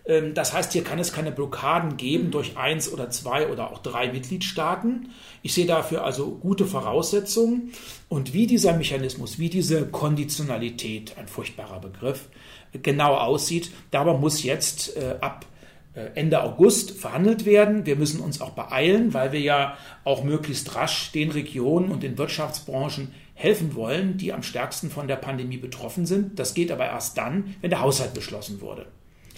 Ähm, 0.06 0.34
das 0.34 0.52
heißt, 0.52 0.72
hier 0.72 0.84
kann 0.84 0.98
es 0.98 1.12
keine 1.12 1.32
Blockaden 1.32 1.96
geben 1.96 2.30
durch 2.30 2.56
eins 2.56 2.92
oder 2.92 3.10
zwei 3.10 3.48
oder 3.48 3.70
auch 3.70 3.78
drei 3.78 4.12
Mitgliedstaaten. 4.12 5.10
Ich 5.42 5.54
sehe 5.54 5.66
dafür 5.66 6.04
also 6.04 6.30
gute 6.32 6.66
Voraussetzungen. 6.66 7.72
Und 8.08 8.32
wie 8.34 8.46
dieser 8.46 8.76
Mechanismus, 8.76 9.38
wie 9.38 9.48
diese 9.48 9.86
Konditionalität, 9.86 11.16
ein 11.18 11.28
furchtbarer 11.28 11.80
Begriff, 11.80 12.28
genau 12.72 13.14
aussieht, 13.14 13.70
darüber 13.90 14.18
muss 14.18 14.42
jetzt 14.42 14.96
äh, 14.96 15.16
ab 15.20 15.46
äh, 15.94 16.10
Ende 16.14 16.42
August 16.42 16.92
verhandelt 16.92 17.44
werden. 17.44 17.86
Wir 17.86 17.96
müssen 17.96 18.20
uns 18.20 18.40
auch 18.40 18.50
beeilen, 18.50 19.14
weil 19.14 19.32
wir 19.32 19.40
ja 19.40 19.76
auch 20.04 20.24
möglichst 20.24 20.74
rasch 20.74 21.12
den 21.12 21.30
Regionen 21.30 21.90
und 21.90 22.02
den 22.02 22.18
Wirtschaftsbranchen 22.18 23.12
helfen 23.34 23.74
wollen, 23.74 24.18
die 24.18 24.32
am 24.32 24.42
stärksten 24.42 24.90
von 24.90 25.08
der 25.08 25.16
Pandemie 25.16 25.56
betroffen 25.56 26.06
sind. 26.06 26.38
Das 26.38 26.54
geht 26.54 26.70
aber 26.70 26.86
erst 26.86 27.18
dann, 27.18 27.56
wenn 27.60 27.70
der 27.70 27.80
Haushalt 27.80 28.14
beschlossen 28.14 28.60
wurde. 28.60 28.86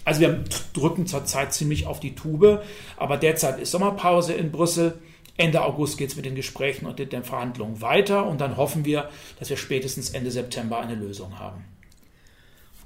Also 0.05 0.21
wir 0.21 0.43
drücken 0.73 1.07
zurzeit 1.07 1.53
ziemlich 1.53 1.87
auf 1.87 1.99
die 1.99 2.15
Tube, 2.15 2.63
aber 2.95 3.17
derzeit 3.17 3.59
ist 3.59 3.71
Sommerpause 3.71 4.33
in 4.33 4.51
Brüssel. 4.51 4.99
Ende 5.35 5.63
August 5.63 5.97
geht 5.97 6.11
es 6.11 6.15
mit 6.15 6.25
den 6.25 6.35
Gesprächen 6.35 6.85
und 6.85 6.97
den 6.99 7.23
Verhandlungen 7.23 7.81
weiter 7.81 8.25
und 8.25 8.39
dann 8.39 8.55
hoffen 8.55 8.85
wir, 8.85 9.09
dass 9.39 9.49
wir 9.49 9.57
spätestens 9.57 10.11
Ende 10.11 10.31
September 10.31 10.79
eine 10.79 10.95
Lösung 10.95 11.39
haben. 11.39 11.65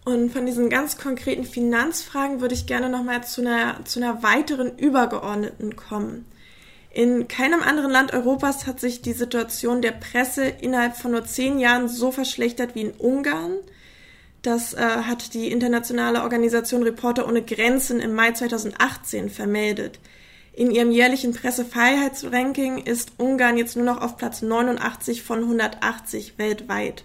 Und 0.05 0.31
von 0.31 0.45
diesen 0.45 0.69
ganz 0.69 0.97
konkreten 0.97 1.43
Finanzfragen 1.43 2.41
würde 2.41 2.55
ich 2.55 2.65
gerne 2.65 2.89
nochmal 2.89 3.23
zu 3.23 3.41
einer, 3.41 3.83
zu 3.85 3.99
einer 3.99 4.23
weiteren 4.23 4.77
übergeordneten 4.77 5.75
kommen. 5.75 6.25
In 6.91 7.27
keinem 7.27 7.61
anderen 7.61 7.91
Land 7.91 8.13
Europas 8.13 8.65
hat 8.65 8.79
sich 8.79 9.03
die 9.03 9.13
Situation 9.13 9.83
der 9.83 9.91
Presse 9.91 10.45
innerhalb 10.45 10.95
von 10.97 11.11
nur 11.11 11.25
zehn 11.25 11.59
Jahren 11.59 11.87
so 11.87 12.11
verschlechtert 12.11 12.73
wie 12.73 12.81
in 12.81 12.91
Ungarn. 12.91 13.57
Das 14.41 14.73
äh, 14.73 14.77
hat 14.77 15.33
die 15.33 15.51
internationale 15.51 16.23
Organisation 16.23 16.83
Reporter 16.83 17.27
ohne 17.27 17.41
Grenzen 17.41 17.99
im 17.99 18.13
Mai 18.13 18.31
2018 18.31 19.29
vermeldet. 19.29 19.99
In 20.53 20.71
ihrem 20.71 20.91
jährlichen 20.91 21.33
Pressefreiheitsranking 21.33 22.79
ist 22.79 23.13
Ungarn 23.17 23.57
jetzt 23.57 23.75
nur 23.75 23.85
noch 23.85 24.01
auf 24.01 24.17
Platz 24.17 24.41
89 24.41 25.23
von 25.23 25.39
180 25.39 26.37
weltweit. 26.37 27.03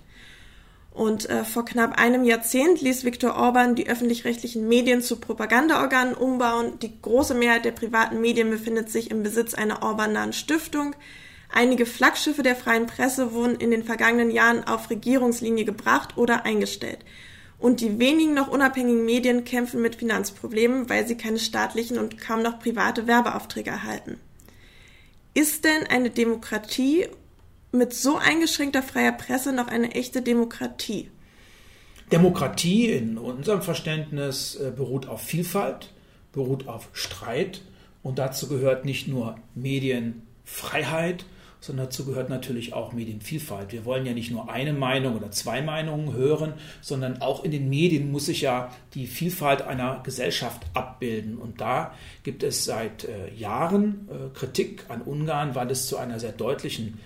Und 0.93 1.29
äh, 1.29 1.45
vor 1.45 1.65
knapp 1.65 1.99
einem 1.99 2.25
Jahrzehnt 2.25 2.81
ließ 2.81 3.05
Viktor 3.05 3.35
Orban 3.35 3.75
die 3.75 3.89
öffentlich-rechtlichen 3.89 4.69
Medien 4.69 5.03
zu 5.03 5.17
Propagandaorganen 5.17 6.15
umbauen. 6.15 6.79
Die 6.81 7.01
große 7.03 7.35
Mehrheit 7.35 7.65
der 7.65 7.73
privaten 7.73 8.21
Medien 8.21 8.49
befindet 8.51 8.91
sich 8.91 9.11
im 9.11 9.25
Besitz 9.25 9.55
einer 9.55 9.83
Orban-nahen 9.83 10.33
Stiftung. 10.33 10.95
Einige 11.53 11.85
Flaggschiffe 11.87 12.45
der 12.45 12.55
freien 12.57 12.87
Presse 12.87 13.33
wurden 13.33 13.57
in 13.57 13.73
den 13.73 13.83
vergangenen 13.83 14.31
Jahren 14.31 14.65
auf 14.65 14.89
Regierungslinie 14.89 15.65
gebracht 15.65 16.17
oder 16.17 16.45
eingestellt. 16.45 16.99
Und 17.59 17.81
die 17.81 17.99
wenigen 17.99 18.35
noch 18.35 18.49
unabhängigen 18.49 19.05
Medien 19.05 19.45
kämpfen 19.45 19.81
mit 19.81 19.97
Finanzproblemen, 19.97 20.89
weil 20.91 21.07
sie 21.07 21.17
keine 21.17 21.39
staatlichen 21.39 21.99
und 21.99 22.19
kaum 22.19 22.43
noch 22.43 22.59
private 22.59 23.07
Werbeaufträge 23.07 23.71
erhalten. 23.71 24.19
Ist 25.35 25.65
denn 25.65 25.87
eine 25.89 26.11
Demokratie 26.11 27.07
mit 27.73 27.93
so 27.95 28.17
eingeschränkter 28.17 28.83
freier 28.83 29.13
Presse 29.13 29.53
noch 29.53 29.69
eine 29.69 29.93
echte 29.93 30.23
Demokratie? 30.23 31.11
Demokratie 32.13 32.91
in 32.91 33.19
unserem 33.19 33.63
Verständnis 33.63 34.57
äh, 34.57 34.71
beruht 34.71 35.09
auf 35.09 35.23
Vielfalt, 35.23 35.91
beruht 36.33 36.69
auf 36.69 36.89
Streit 36.93 37.63
und 38.03 38.19
dazu 38.19 38.49
gehört 38.49 38.85
nicht 38.85 39.09
nur 39.09 39.37
Medienfreiheit, 39.55 41.25
sondern 41.65 41.87
dazu 41.87 42.05
gehört 42.05 42.29
natürlich 42.29 42.75
auch 42.75 42.93
Medienvielfalt. 42.93 43.73
Wir 43.73 43.87
wollen 43.87 44.05
ja 44.05 44.13
nicht 44.13 44.31
nur 44.31 44.51
eine 44.51 44.75
Meinung 44.75 45.17
oder 45.17 45.31
zwei 45.31 45.63
Meinungen 45.63 46.13
hören, 46.13 46.53
sondern 46.83 47.23
auch 47.23 47.43
in 47.43 47.53
den 47.53 47.71
Medien 47.71 48.13
muss 48.13 48.27
sich 48.27 48.43
ja 48.43 48.71
die 48.93 49.07
Vielfalt 49.07 49.63
einer 49.63 50.01
Gesellschaft 50.03 50.63
abbilden. 50.75 51.39
Und 51.39 51.63
da 51.63 51.95
gibt 52.23 52.43
es 52.43 52.67
seit 52.67 53.05
äh, 53.05 53.33
Jahren 53.35 54.09
äh, 54.11 54.39
Kritik 54.39 54.85
an 54.89 55.01
Ungarn, 55.01 55.55
weil 55.55 55.71
es 55.71 55.87
zu 55.87 55.97
einer 55.97 56.21
sehr 56.21 56.33
deutlichen 56.33 57.01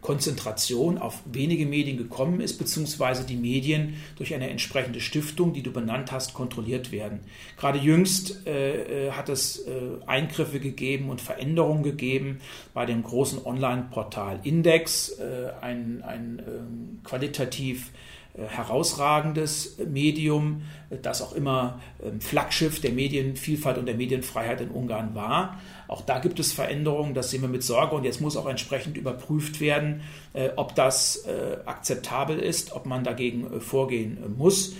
Konzentration 0.00 0.96
auf 0.96 1.22
wenige 1.26 1.66
Medien 1.66 1.98
gekommen 1.98 2.40
ist, 2.40 2.56
beziehungsweise 2.58 3.24
die 3.24 3.36
Medien 3.36 3.96
durch 4.16 4.34
eine 4.34 4.48
entsprechende 4.48 5.00
Stiftung, 5.00 5.52
die 5.52 5.62
du 5.62 5.70
benannt 5.70 6.12
hast, 6.12 6.32
kontrolliert 6.32 6.92
werden. 6.92 7.20
Gerade 7.58 7.78
jüngst 7.78 8.46
äh, 8.46 9.08
äh 9.08 9.10
hat 9.12 9.28
es 9.28 9.66
äh, 9.66 9.72
Eingriffe 10.06 10.60
gegeben 10.60 11.10
und 11.10 11.20
Veränderungen 11.20 11.82
gegeben 11.82 12.40
bei 12.72 12.86
dem 12.86 13.02
großen 13.02 13.44
Online-Portal 13.44 14.40
Index, 14.44 15.10
äh, 15.18 15.50
ein, 15.60 16.02
ein 16.02 16.42
ähm, 16.46 17.00
qualitativ 17.04 17.90
äh, 18.34 18.46
herausragendes 18.46 19.78
Medium, 19.86 20.62
das 21.02 21.22
auch 21.22 21.32
immer 21.32 21.80
ähm, 22.02 22.20
Flaggschiff 22.20 22.80
der 22.80 22.92
Medienvielfalt 22.92 23.78
und 23.78 23.86
der 23.86 23.94
Medienfreiheit 23.94 24.60
in 24.60 24.70
Ungarn 24.70 25.14
war. 25.14 25.58
Auch 25.88 26.02
da 26.02 26.18
gibt 26.18 26.38
es 26.40 26.52
Veränderungen, 26.52 27.14
das 27.14 27.30
sehen 27.30 27.42
wir 27.42 27.48
mit 27.48 27.62
Sorge 27.62 27.94
und 27.96 28.04
jetzt 28.04 28.20
muss 28.20 28.36
auch 28.36 28.46
entsprechend 28.46 28.96
überprüft 28.96 29.60
werden, 29.60 30.02
äh, 30.32 30.50
ob 30.56 30.74
das 30.74 31.24
äh, 31.26 31.58
akzeptabel 31.64 32.38
ist, 32.38 32.72
ob 32.72 32.86
man 32.86 33.04
dagegen 33.04 33.60
vorgehen 33.60 34.18
muss. 34.36 34.74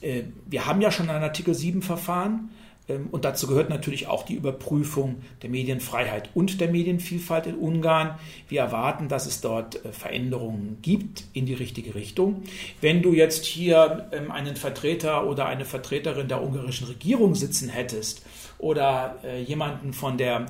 Wir 0.00 0.64
haben 0.64 0.80
ja 0.80 0.92
schon 0.92 1.10
ein 1.10 1.24
Artikel 1.24 1.54
7 1.54 1.82
Verfahren. 1.82 2.50
Ähm, 2.88 3.08
und 3.10 3.24
dazu 3.24 3.46
gehört 3.46 3.70
natürlich 3.70 4.06
auch 4.06 4.24
die 4.24 4.34
Überprüfung 4.34 5.16
der 5.42 5.50
Medienfreiheit 5.50 6.30
und 6.34 6.60
der 6.60 6.68
Medienvielfalt 6.68 7.46
in 7.46 7.56
Ungarn. 7.56 8.18
Wir 8.48 8.60
erwarten, 8.60 9.08
dass 9.08 9.26
es 9.26 9.40
dort 9.40 9.84
äh, 9.84 9.92
Veränderungen 9.92 10.78
gibt 10.82 11.24
in 11.32 11.46
die 11.46 11.54
richtige 11.54 11.94
Richtung. 11.94 12.42
Wenn 12.80 13.02
du 13.02 13.12
jetzt 13.12 13.44
hier 13.44 14.08
ähm, 14.12 14.30
einen 14.30 14.56
Vertreter 14.56 15.28
oder 15.28 15.46
eine 15.46 15.64
Vertreterin 15.64 16.28
der 16.28 16.42
ungarischen 16.42 16.88
Regierung 16.88 17.34
sitzen 17.34 17.68
hättest 17.68 18.22
oder 18.58 19.16
äh, 19.24 19.42
jemanden 19.42 19.92
von 19.92 20.18
der 20.18 20.46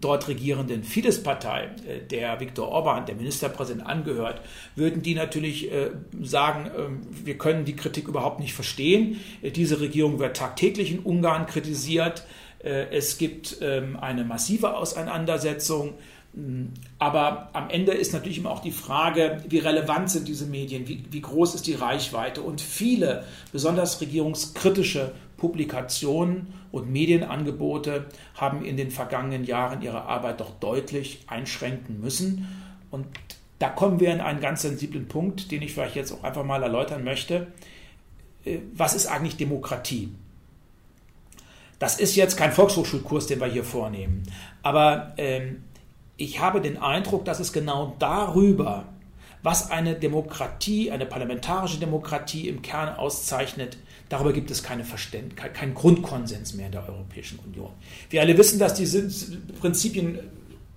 dort 0.00 0.28
regierenden 0.28 0.84
Fidesz-Partei, 0.84 1.70
äh, 1.86 2.00
der 2.00 2.40
Viktor 2.40 2.68
Orban, 2.68 3.06
der 3.06 3.14
Ministerpräsident, 3.14 3.86
angehört, 3.86 4.40
würden 4.76 5.02
die 5.02 5.14
natürlich 5.14 5.72
äh, 5.72 5.90
sagen, 6.22 6.70
ähm, 6.76 7.00
wir 7.24 7.38
können 7.38 7.64
die 7.64 7.76
Kritik 7.76 8.08
überhaupt 8.08 8.40
nicht 8.40 8.54
verstehen. 8.54 9.20
Äh, 9.42 9.50
diese 9.50 9.80
Regierung 9.80 10.18
wird 10.18 10.36
tagtäglich 10.36 10.92
in 10.92 11.00
Ungarn 11.00 11.46
kritisiert. 11.46 12.24
Es 12.66 13.18
gibt 13.18 13.58
ähm, 13.60 13.98
eine 14.00 14.24
massive 14.24 14.74
Auseinandersetzung. 14.74 15.92
Mm, 16.32 16.68
aber 16.98 17.50
am 17.52 17.68
Ende 17.68 17.92
ist 17.92 18.14
natürlich 18.14 18.38
immer 18.38 18.52
auch 18.52 18.62
die 18.62 18.70
Frage, 18.70 19.44
wie 19.50 19.58
relevant 19.58 20.10
sind 20.10 20.28
diese 20.28 20.46
Medien, 20.46 20.88
wie, 20.88 21.04
wie 21.10 21.20
groß 21.20 21.56
ist 21.56 21.66
die 21.66 21.74
Reichweite. 21.74 22.40
Und 22.40 22.62
viele, 22.62 23.24
besonders 23.52 24.00
regierungskritische 24.00 25.12
Publikationen 25.36 26.54
und 26.72 26.90
Medienangebote 26.90 28.06
haben 28.34 28.64
in 28.64 28.76
den 28.76 28.90
vergangenen 28.90 29.44
Jahren 29.44 29.82
ihre 29.82 30.02
Arbeit 30.02 30.40
doch 30.40 30.50
deutlich 30.60 31.24
einschränken 31.26 32.00
müssen. 32.00 32.48
Und 32.90 33.06
da 33.58 33.68
kommen 33.68 34.00
wir 34.00 34.12
in 34.12 34.20
einen 34.20 34.40
ganz 34.40 34.62
sensiblen 34.62 35.08
Punkt, 35.08 35.50
den 35.50 35.62
ich 35.62 35.72
vielleicht 35.72 35.96
jetzt 35.96 36.12
auch 36.12 36.24
einfach 36.24 36.44
mal 36.44 36.62
erläutern 36.62 37.04
möchte. 37.04 37.48
Äh, 38.44 38.58
was 38.74 38.94
ist 38.94 39.06
eigentlich 39.06 39.36
Demokratie? 39.36 40.10
Das 41.78 41.98
ist 41.98 42.16
jetzt 42.16 42.36
kein 42.36 42.52
Volkshochschulkurs, 42.52 43.26
den 43.26 43.40
wir 43.40 43.46
hier 43.46 43.64
vornehmen. 43.64 44.22
Aber 44.62 45.12
ähm, 45.16 45.64
ich 46.16 46.40
habe 46.40 46.60
den 46.60 46.76
Eindruck, 46.76 47.24
dass 47.24 47.40
es 47.40 47.52
genau 47.52 47.96
darüber, 47.98 48.86
was 49.42 49.70
eine 49.70 49.94
Demokratie, 49.94 50.90
eine 50.90 51.06
parlamentarische 51.06 51.78
Demokratie 51.78 52.48
im 52.48 52.62
Kern 52.62 52.96
auszeichnet, 52.96 53.76
Darüber 54.08 54.32
gibt 54.32 54.50
es 54.50 54.62
keine 54.62 54.84
Verständ 54.84 55.36
keinen 55.36 55.74
Grundkonsens 55.74 56.54
mehr 56.54 56.66
in 56.66 56.72
der 56.72 56.88
Europäischen 56.88 57.38
Union. 57.38 57.70
Wir 58.10 58.20
alle 58.20 58.36
wissen, 58.36 58.58
dass 58.58 58.74
diese 58.74 59.08
Prinzipien 59.60 60.18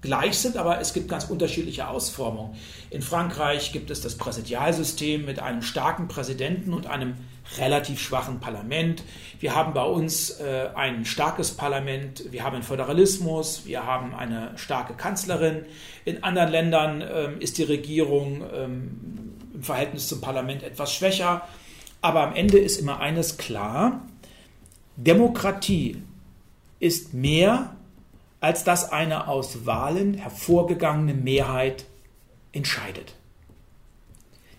gleich 0.02 0.38
sind, 0.38 0.58
aber 0.58 0.80
es 0.80 0.94
gibt 0.94 1.10
ganz 1.10 1.26
unterschiedliche 1.26 1.88
Ausformungen. 1.88 2.56
In 2.90 3.02
Frankreich 3.02 3.74
gibt 3.74 3.90
es 3.90 4.02
das 4.02 4.16
Präsidialsystem 4.16 5.26
mit 5.26 5.40
einem 5.40 5.62
starken 5.62 6.08
Präsidenten 6.08 6.74
und 6.74 6.88
einem 6.88 7.16
relativ 7.58 8.00
schwachen 8.00 8.40
Parlament. 8.40 9.04
Wir 9.40 9.56
haben 9.56 9.74
bei 9.74 9.84
uns 9.84 10.40
äh, 10.40 10.70
ein 10.76 11.06
starkes 11.06 11.52
Parlament, 11.52 12.32
wir 12.32 12.44
haben 12.44 12.56
einen 12.56 12.64
Föderalismus, 12.64 13.66
wir 13.66 13.86
haben 13.86 14.14
eine 14.14 14.52
starke 14.58 14.94
Kanzlerin. 14.94 15.66
In 16.06 16.24
anderen 16.24 16.52
Ländern 16.52 17.02
ähm, 17.02 17.42
ist 17.42 17.58
die 17.58 17.64
Regierung 17.64 18.44
ähm, 18.54 19.34
im 19.54 19.64
Verhältnis 19.64 20.08
zum 20.08 20.22
Parlament 20.22 20.64
etwas 20.64 20.94
schwächer. 20.94 21.48
Aber 22.02 22.28
am 22.28 22.36
Ende 22.36 22.58
ist 22.58 22.80
immer 22.80 23.00
eines 23.00 23.38
klar, 23.38 24.02
Demokratie 24.96 26.02
ist 26.80 27.14
mehr, 27.14 27.76
als 28.40 28.64
dass 28.64 28.92
eine 28.92 29.28
aus 29.28 29.66
Wahlen 29.66 30.14
hervorgegangene 30.14 31.14
Mehrheit 31.14 31.86
entscheidet. 32.52 33.16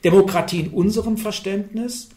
Demokratie 0.04 0.60
in 0.60 0.70
unserem 0.70 1.16
Verständnis 1.16 2.10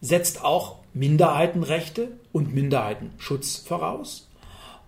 setzt 0.00 0.44
auch 0.44 0.76
Minderheitenrechte 0.94 2.08
und 2.32 2.54
Minderheitenschutz 2.54 3.56
voraus. 3.56 4.28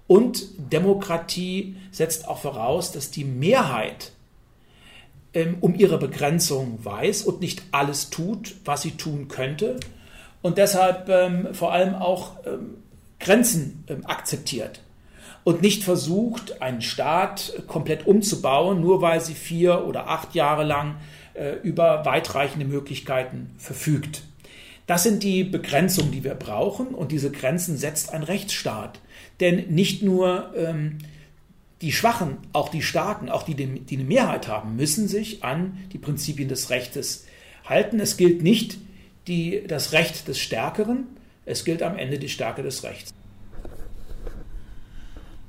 Und 0.07 0.47
Demokratie 0.59 1.77
setzt 1.91 2.29
auch 2.29 2.39
voraus, 2.39 2.93
dass 2.93 3.11
die 3.11 3.25
Mehrheit 3.25 4.13
ähm, 5.35 5.57
um 5.61 5.75
ihre 5.75 5.99
Begrenzung 5.99 6.79
weiß 6.83 7.23
und 7.23 7.41
nicht 7.41 7.63
alles 7.73 8.11
tut, 8.11 8.55
was 8.65 8.83
sie 8.83 8.93
tun 8.93 9.29
könnte 9.29 9.77
und 10.43 10.59
deshalb 10.59 11.09
ähm, 11.09 11.49
vor 11.53 11.73
allem 11.73 11.95
auch 11.95 12.33
ähm, 12.47 12.77
Grenzen 13.19 13.85
ähm, 13.89 14.05
akzeptiert 14.05 14.83
und 15.43 15.63
nicht 15.63 15.85
versucht, 15.85 16.63
einen 16.63 16.83
Staat 16.83 17.53
komplett 17.67 18.07
umzubauen, 18.07 18.81
nur 18.81 19.03
weil 19.03 19.21
sie 19.21 19.35
vier 19.35 19.87
oder 19.87 20.09
acht 20.09 20.35
Jahre 20.35 20.65
lang 20.65 20.97
äh, 21.35 21.55
über 21.63 22.05
weitreichende 22.05 22.67
Möglichkeiten 22.67 23.55
verfügt. 23.59 24.25
Das 24.87 25.03
sind 25.03 25.23
die 25.23 25.45
Begrenzungen, 25.45 26.13
die 26.13 26.25
wir 26.25 26.35
brauchen 26.35 26.89
und 26.89 27.11
diese 27.11 27.31
Grenzen 27.31 27.79
setzt 27.79 28.13
ein 28.13 28.23
Rechtsstaat. 28.23 29.01
Denn 29.41 29.71
nicht 29.71 30.03
nur 30.03 30.53
ähm, 30.57 30.99
die 31.85 31.93
Schwachen, 31.93 32.39
auch 32.55 32.71
die 32.71 32.81
Starken, 32.81 33.29
auch 33.29 33.43
die, 33.43 33.55
die 33.55 33.97
eine 33.97 34.05
Mehrheit 34.05 34.49
haben, 34.49 34.75
müssen 34.75 35.07
sich 35.07 35.45
an 35.45 35.77
die 35.93 35.99
Prinzipien 35.99 36.49
des 36.49 36.71
Rechtes 36.71 37.27
halten. 37.67 38.01
Es 38.01 38.17
gilt 38.17 38.43
nicht 38.43 38.79
die, 39.27 39.63
das 39.69 39.93
Recht 39.93 40.27
des 40.27 40.39
Stärkeren, 40.39 41.07
es 41.45 41.63
gilt 41.63 41.83
am 41.83 41.99
Ende 41.99 42.19
die 42.19 42.31
Stärke 42.31 42.63
des 42.63 42.85
Rechts. 42.85 43.13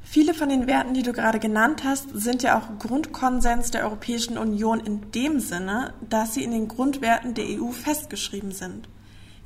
Viele 0.04 0.34
von 0.34 0.50
den 0.50 0.68
Werten, 0.68 0.94
die 0.94 1.04
du 1.04 1.13
gerade 1.13 1.39
genannt 1.39 1.86
hast, 1.86 2.10
sind 2.13 2.44
ja 2.44 2.60
auch 2.60 2.80
Grundkonsens 2.80 3.72
der 3.72 3.86
Europäischen 3.86 4.38
Union 4.38 4.82
in 4.82 5.12
dem 5.12 5.39
Sinne, 5.39 5.94
dass 6.10 6.34
sie 6.34 6.44
in 6.44 6.51
den 6.51 6.68
Grundwerten 6.68 7.34
der 7.34 7.46
EU 7.46 7.72
festgeschrieben 7.72 8.51
sind. 8.51 8.89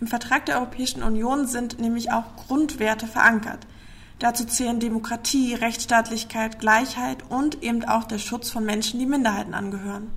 Im 0.01 0.07
Vertrag 0.07 0.47
der 0.47 0.57
Europäischen 0.57 1.03
Union 1.03 1.45
sind 1.45 1.79
nämlich 1.79 2.11
auch 2.11 2.35
Grundwerte 2.47 3.05
verankert. 3.05 3.67
Dazu 4.19 4.43
zählen 4.43 4.81
Demokratie, 4.81 5.53
Rechtsstaatlichkeit, 5.53 6.59
Gleichheit 6.59 7.23
und 7.29 7.63
eben 7.63 7.85
auch 7.85 8.03
der 8.03 8.17
Schutz 8.17 8.49
von 8.49 8.65
Menschen, 8.65 8.99
die 8.99 9.05
Minderheiten 9.05 9.53
angehören. 9.53 10.11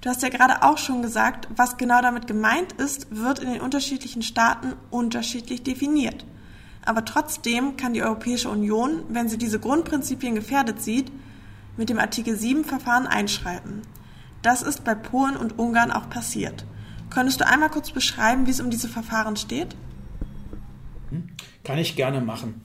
Du 0.00 0.08
hast 0.08 0.22
ja 0.22 0.30
gerade 0.30 0.62
auch 0.62 0.78
schon 0.78 1.02
gesagt, 1.02 1.46
was 1.54 1.76
genau 1.76 2.00
damit 2.00 2.26
gemeint 2.26 2.72
ist, 2.72 3.14
wird 3.14 3.40
in 3.40 3.52
den 3.52 3.60
unterschiedlichen 3.60 4.22
Staaten 4.22 4.74
unterschiedlich 4.90 5.62
definiert. 5.62 6.24
Aber 6.86 7.04
trotzdem 7.04 7.76
kann 7.76 7.92
die 7.92 8.02
Europäische 8.02 8.48
Union, 8.48 9.02
wenn 9.10 9.28
sie 9.28 9.36
diese 9.36 9.60
Grundprinzipien 9.60 10.34
gefährdet 10.34 10.80
sieht, 10.80 11.12
mit 11.76 11.90
dem 11.90 11.98
Artikel 11.98 12.34
7 12.34 12.64
Verfahren 12.64 13.06
einschreiten. 13.06 13.82
Das 14.40 14.62
ist 14.62 14.84
bei 14.84 14.94
Polen 14.94 15.36
und 15.36 15.58
Ungarn 15.58 15.90
auch 15.90 16.08
passiert. 16.08 16.64
Könntest 17.10 17.40
du 17.40 17.46
einmal 17.46 17.68
kurz 17.68 17.90
beschreiben, 17.90 18.46
wie 18.46 18.52
es 18.52 18.60
um 18.60 18.70
diese 18.70 18.88
Verfahren 18.88 19.36
steht? 19.36 19.76
Hm, 21.10 21.28
kann 21.64 21.76
ich 21.76 21.94
gerne 21.94 22.22
machen. 22.22 22.62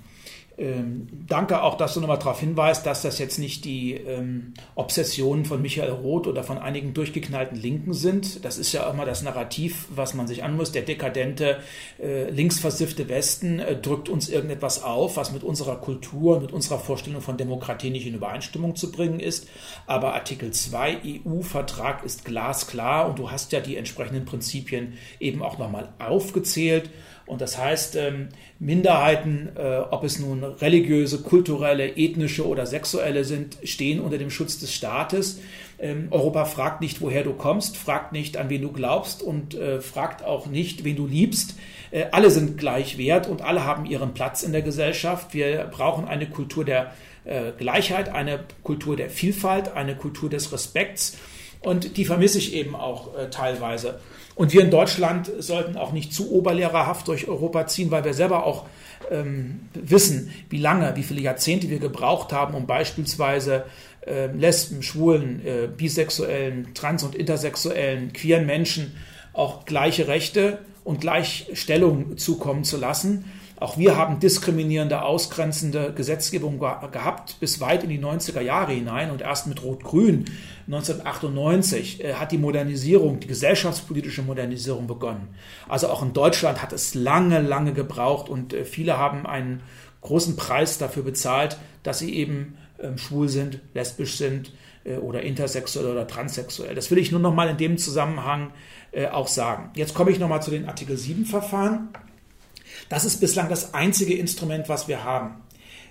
Ähm, 0.56 1.08
danke 1.28 1.64
auch, 1.64 1.78
dass 1.78 1.96
du 1.96 2.00
nochmal 2.00 2.20
darauf 2.20 2.40
hinweist, 2.40 2.86
dass 2.86 3.02
das 3.02 3.18
jetzt 3.18 3.40
nicht 3.40 3.66
die 3.66 3.96
ähm, 3.96 4.54
Obsessionen 4.76 5.46
von 5.46 5.62
Michael 5.62 5.92
Roth 5.92 6.28
oder 6.28 6.44
von 6.44 6.60
einigen 6.60 6.94
durchgeknallten 6.94 7.58
Linken 7.58 7.94
sind. 7.94 8.46
Das 8.46 8.60
ist 8.60 8.72
ja 8.72 8.88
immer 8.90 9.06
das 9.06 9.24
Narrativ, 9.24 9.88
was 9.90 10.14
man 10.14 10.28
sich 10.28 10.44
an 10.44 10.56
muss. 10.56 10.72
Der 10.72 10.84
dekadente, 10.84 11.58
äh, 12.00 12.30
linksversiffte 12.30 13.10
Westen 13.10 13.60
äh, 13.60 13.76
drückt 13.76 14.10
uns 14.10 14.30
irgendetwas 14.30 14.84
auf, 14.84 15.18
was 15.18 15.32
mit 15.32 15.44
unserer 15.44 15.78
Kultur, 15.78 16.40
mit 16.40 16.52
unserer 16.52 16.78
Vorstellung 16.78 17.22
von 17.22 17.36
Demokratie 17.36 17.90
nicht 17.90 18.06
in 18.06 18.14
Übereinstimmung 18.14 18.76
zu 18.76 18.92
bringen 18.92 19.20
ist. 19.20 19.48
Aber 19.88 20.14
Artikel 20.14 20.52
2 20.52 21.22
EU-Vertrag 21.26 22.04
ist 22.04 22.26
glasklar 22.26 23.10
und 23.10 23.18
du 23.18 23.32
hast 23.32 23.52
ja 23.54 23.60
die 23.60 23.76
entsprechenden 23.76 24.26
Prinzipien 24.26 24.94
eben 25.20 25.42
auch 25.42 25.58
nochmal 25.58 25.94
aufgezählt. 25.98 26.92
Und 27.26 27.40
das 27.40 27.58
heißt, 27.58 27.96
ähm, 27.96 28.30
Minderheiten, 28.60 29.50
äh, 29.56 29.78
ob 29.92 30.04
es 30.04 30.20
nun 30.20 30.44
religiöse, 30.44 31.22
kulturelle, 31.22 31.96
ethnische 31.96 32.46
oder 32.46 32.66
sexuelle 32.66 33.24
sind, 33.24 33.58
stehen 33.64 34.02
unter 34.02 34.18
dem 34.18 34.30
Schutz 34.30 34.60
des 34.60 34.74
Staates. 34.74 35.40
Ähm, 35.80 36.10
Europa 36.12 36.44
fragt 36.46 36.82
nicht, 36.82 37.00
woher 37.00 37.24
du 37.24 37.34
kommst, 37.34 37.78
fragt 37.78 38.12
nicht, 38.12 38.36
an 38.36 38.50
wen 38.50 38.62
du 38.62 38.72
glaubst 38.72 39.24
und 39.24 39.56
äh, 39.56 39.80
fragt 39.80 40.24
auch 40.24 40.48
nicht, 40.48 40.84
wen 40.84 40.98
du 40.98 41.08
liebst. 41.08 41.56
Äh, 41.92 42.08
alle 42.12 42.30
sind 42.30 42.58
gleich 42.58 42.98
wert 42.98 43.28
und 43.28 43.42
alle 43.42 43.64
haben 43.64 43.86
ihren 43.86 44.14
Platz 44.14 44.44
in 44.44 44.52
der 44.52 44.62
Gesellschaft. 44.62 45.34
Wir 45.34 45.70
brauchen 45.72 46.06
eine 46.08 46.30
Kultur 46.30 46.66
der 46.66 46.94
Gleichheit, 47.58 48.10
eine 48.10 48.42
Kultur 48.64 48.98
der 48.98 49.10
Vielfalt, 49.10 49.78
eine 49.78 49.96
Kultur 49.96 50.30
des 50.30 50.52
Respekts. 50.52 51.18
Und 51.64 51.98
die 51.98 52.06
vermisse 52.06 52.38
ich 52.38 52.54
eben 52.54 52.76
auch 52.76 53.10
teilweise. 53.32 54.00
Und 54.36 54.52
wir 54.52 54.62
in 54.62 54.72
Deutschland 54.72 55.32
sollten 55.40 55.78
auch 55.78 55.92
nicht 55.92 56.14
zu 56.14 56.32
oberlehrerhaft 56.32 57.08
durch 57.08 57.28
Europa 57.28 57.68
ziehen, 57.68 57.92
weil 57.92 58.04
wir 58.04 58.14
selber 58.14 58.46
auch 58.46 58.66
ähm, 59.12 59.70
wissen, 59.74 60.34
wie 60.50 60.58
lange, 60.58 60.96
wie 60.96 61.04
viele 61.04 61.22
Jahrzehnte 61.22 61.70
wir 61.70 61.80
gebraucht 61.80 62.34
haben, 62.34 62.56
um 62.56 62.66
beispielsweise 62.66 63.66
äh, 64.06 64.28
Lesben, 64.28 64.82
Schwulen, 64.82 65.46
äh, 65.46 65.68
Bisexuellen, 65.68 66.74
Trans- 66.74 67.04
und 67.04 67.16
Intersexuellen, 67.16 68.12
queeren 68.14 68.46
Menschen 68.46 68.96
auch 69.34 69.66
gleiche 69.66 70.08
Rechte 70.08 70.60
und 70.84 71.02
Gleichstellung 71.02 72.18
zukommen 72.18 72.64
zu 72.64 72.78
lassen. 72.78 73.26
Auch 73.64 73.78
wir 73.78 73.96
haben 73.96 74.20
diskriminierende, 74.20 75.04
ausgrenzende 75.04 75.94
Gesetzgebung 75.94 76.60
gehabt 76.60 77.38
bis 77.40 77.62
weit 77.62 77.86
in 77.86 77.90
die 77.90 77.98
90er 77.98 78.42
Jahre 78.42 78.74
hinein 78.74 79.10
und 79.10 79.22
erst 79.22 79.48
mit 79.48 79.64
Rot-Grün 79.64 80.26
1998 80.68 82.04
äh, 82.04 82.16
hat 82.16 82.34
die 82.34 82.38
Modernisierung, 82.38 83.22
die 83.22 83.28
gesellschaftspolitische 83.28 84.22
Modernisierung 84.22 84.86
begonnen. 84.86 85.30
Also 85.70 85.88
auch 85.88 86.04
in 86.04 86.12
Deutschland 86.12 86.62
hat 86.62 86.74
es 86.74 86.94
lange, 86.94 87.40
lange 87.40 87.72
gebraucht 87.72 88.28
und 88.28 88.54
äh, 88.54 88.66
viele 88.66 88.98
haben 88.98 89.26
einen 89.26 89.62
großen 90.02 90.36
Preis 90.36 90.78
dafür 90.78 91.04
bezahlt, 91.04 91.58
dass 91.84 92.00
sie 92.00 92.14
eben 92.16 92.58
ähm, 92.82 92.98
schwul 92.98 93.30
sind, 93.30 93.62
lesbisch 93.74 94.18
sind 94.18 94.52
äh, 94.84 94.98
oder 94.98 95.22
intersexuell 95.22 95.86
oder 95.86 96.06
transsexuell. 96.06 96.76
Das 96.76 96.92
will 96.92 96.98
ich 96.98 97.14
nur 97.14 97.22
noch 97.22 97.34
mal 97.34 97.48
in 97.48 97.56
dem 97.56 97.78
Zusammenhang 97.78 98.52
auch 99.12 99.28
sagen. 99.28 99.72
Jetzt 99.74 99.96
komme 99.96 100.12
ich 100.12 100.20
noch 100.20 100.30
mal 100.30 100.42
zu 100.42 100.52
den 100.52 100.68
Artikel 100.68 100.98
7 100.98 101.26
Verfahren. 101.26 101.90
Das 102.90 103.06
ist 103.06 103.20
bislang 103.20 103.50
das 103.50 103.74
einzige 103.74 104.16
Instrument, 104.16 104.70
was 104.70 104.88
wir 104.88 105.04
haben. 105.04 105.44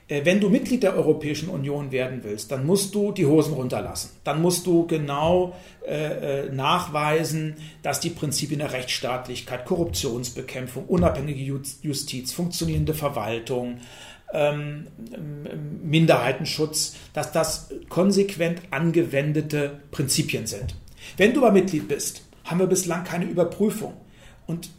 Äh, 0.09 0.25
wenn 0.25 0.41
du 0.41 0.49
Mitglied 0.49 0.83
der 0.83 0.95
Europäischen 0.95 1.49
Union 1.49 1.91
werden 1.93 2.21
willst, 2.23 2.51
dann 2.51 2.67
musst 2.67 2.95
du 2.95 3.13
die 3.13 3.27
Hosen 3.27 3.55
runterlassen. 3.55 4.11
Dann 4.25 4.43
musst 4.43 4.67
du 4.67 4.87
genau 4.87 5.57
äh, 5.87 6.47
äh 6.47 6.53
nachweisen, 6.53 7.57
dass 7.83 8.01
die 8.01 8.11
Prinzipien 8.11 8.59
der 8.59 8.73
Rechtsstaatlichkeit, 8.73 9.65
Korruptionsbekämpfung, 9.65 10.85
unabhängige 10.87 11.63
Justiz, 11.83 12.33
funktionierende 12.33 12.95
Verwaltung, 12.95 13.79
ähm, 14.33 14.87
ähm, 15.15 15.81
Minderheitenschutz, 15.83 16.97
dass 17.13 17.33
das 17.33 17.71
konsequent 17.89 18.63
angewendete 18.71 19.81
Prinzipien 19.91 20.47
sind. 20.47 20.75
Wenn 21.17 21.35
du 21.35 21.41
aber 21.45 21.53
Mitglied 21.53 21.89
bist, 21.89 22.23
haben 22.45 22.61
wir 22.61 22.67
bislang 22.67 23.05
keine 23.05 23.27
Überprüfung. 23.27 23.95
Und 24.47 24.71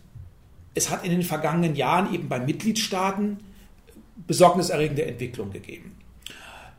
es 0.75 0.89
hat 0.89 1.05
in 1.05 1.11
den 1.11 1.23
vergangenen 1.23 1.75
Jahren 1.75 2.13
eben 2.13 2.29
bei 2.29 2.39
Mitgliedstaaten 2.39 3.37
besorgniserregende 4.27 5.05
Entwicklung 5.05 5.51
gegeben. 5.51 5.97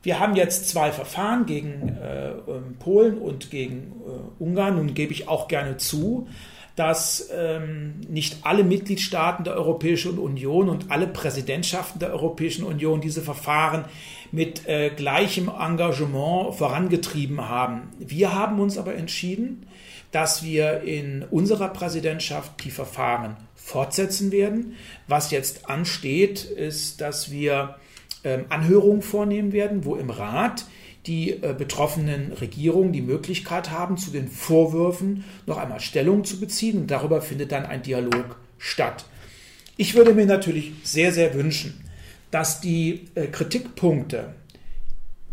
Wir 0.03 0.21
haben 0.21 0.37
jetzt 0.37 0.69
zwei 0.69 0.93
Verfahren 0.93 1.47
gegen 1.47 1.97
äh, 1.97 2.33
ähm, 2.33 2.77
Polen 2.79 3.17
und 3.17 3.51
gegen 3.51 3.93
äh, 4.07 4.43
Ungarn. 4.43 4.77
Nun 4.77 4.93
gebe 4.93 5.13
ich 5.13 5.29
auch 5.29 5.49
gerne 5.49 5.79
zu, 5.79 6.29
dass 6.77 7.31
ähm, 7.33 8.01
nicht 8.09 8.39
alle 8.43 8.65
Mitgliedstaaten 8.65 9.45
der 9.45 9.55
Europäischen 9.55 10.19
Union 10.19 10.69
und 10.69 10.91
alle 10.91 11.07
Präsidentschaften 11.07 12.01
der 12.01 12.11
Europäischen 12.11 12.65
Union 12.65 13.01
diese 13.01 13.23
Verfahren 13.23 13.87
mit 14.31 14.69
äh, 14.69 14.91
gleichem 14.91 15.49
Engagement 15.49 16.57
vorangetrieben 16.57 17.49
haben. 17.49 17.89
Wir 17.99 18.35
haben 18.35 18.61
uns 18.61 18.77
aber 18.77 18.95
entschieden, 18.97 19.67
dass 20.11 20.45
wir 20.45 20.83
in 20.83 21.25
unserer 21.31 21.69
Präsidentschaft 21.69 22.65
die 22.65 22.71
Verfahren 22.71 23.37
fortsetzen 23.65 24.31
werden. 24.31 24.77
Was 25.09 25.31
jetzt 25.31 25.71
ansteht, 25.71 26.45
ist, 26.45 27.01
dass 27.01 27.31
wir 27.31 27.77
ähm, 28.23 28.45
Anhörungen 28.51 29.01
vornehmen 29.01 29.53
werden, 29.53 29.87
wo 29.87 29.97
im 29.97 30.11
Rat 30.11 30.67
die 31.07 31.31
äh, 31.31 31.55
betroffenen 31.57 32.33
Regierungen 32.33 32.93
die 32.93 33.01
Möglichkeit 33.01 33.71
haben, 33.71 33.97
zu 33.97 34.11
den 34.11 34.29
Vorwürfen 34.29 35.25
noch 35.47 35.57
einmal 35.57 35.81
Stellung 35.81 36.25
zu 36.25 36.41
beziehen. 36.41 36.79
Und 36.79 36.91
darüber 36.91 37.23
findet 37.23 37.53
dann 37.53 37.65
ein 37.65 37.83
Dialog 37.83 38.37
statt. 38.59 39.07
Ich 39.79 39.95
würde 39.95 40.13
mir 40.13 40.27
natürlich 40.27 40.73
sehr, 40.83 41.13
sehr 41.13 41.35
wünschen, 41.35 41.85
dass 42.31 42.61
die 42.61 43.07
äh, 43.15 43.29
Kritikpunkte, 43.29 44.35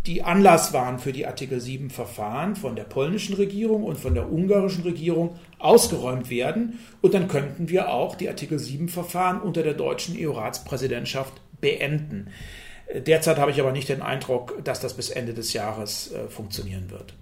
die 0.07 0.23
Anlass 0.23 0.73
waren 0.73 0.97
für 0.97 1.13
die 1.13 1.27
Artikel 1.27 1.61
7 1.61 1.91
Verfahren 1.91 2.55
von 2.55 2.75
der 2.75 2.85
polnischen 2.85 3.35
Regierung 3.35 3.83
und 3.83 3.99
von 3.99 4.15
der 4.15 4.31
ungarischen 4.31 4.83
Regierung 4.83 5.35
ausgeräumt 5.59 6.29
werden. 6.29 6.79
Und 7.01 7.13
dann 7.13 7.27
könnten 7.27 7.69
wir 7.69 7.89
auch 7.89 8.15
die 8.15 8.27
Artikel 8.27 8.57
7 8.57 8.89
Verfahren 8.89 9.41
unter 9.41 9.61
der 9.61 9.75
deutschen 9.75 10.15
EU-Ratspräsidentschaft 10.17 11.33
beenden. 11.59 12.29
Derzeit 12.93 13.37
habe 13.37 13.51
ich 13.51 13.59
aber 13.59 13.71
nicht 13.71 13.89
den 13.89 14.01
Eindruck, 14.01 14.63
dass 14.63 14.79
das 14.79 14.95
bis 14.95 15.09
Ende 15.11 15.33
des 15.33 15.53
Jahres 15.53 16.11
äh, 16.11 16.27
funktionieren 16.27 16.89
wird. 16.89 17.13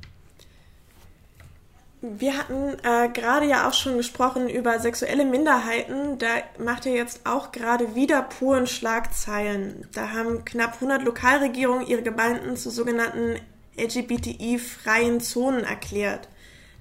Wir 2.01 2.37
hatten 2.37 2.77
äh, 2.83 3.09
gerade 3.09 3.45
ja 3.45 3.67
auch 3.67 3.73
schon 3.73 3.97
gesprochen 3.97 4.47
über 4.47 4.79
sexuelle 4.79 5.25
Minderheiten. 5.25 6.17
Da 6.17 6.27
macht 6.57 6.85
ja 6.85 6.93
jetzt 6.93 7.25
auch 7.25 7.51
gerade 7.51 7.93
wieder 7.93 8.21
Polen 8.21 8.67
Schlagzeilen. 8.67 9.85
Da 9.93 10.11
haben 10.11 10.45
knapp 10.45 10.75
100 10.75 11.03
Lokalregierungen 11.03 11.85
ihre 11.85 12.01
Gemeinden 12.01 12.55
zu 12.55 12.69
sogenannten 12.69 13.35
LGBTI-freien 13.77 15.19
Zonen 15.19 15.65
erklärt. 15.65 16.29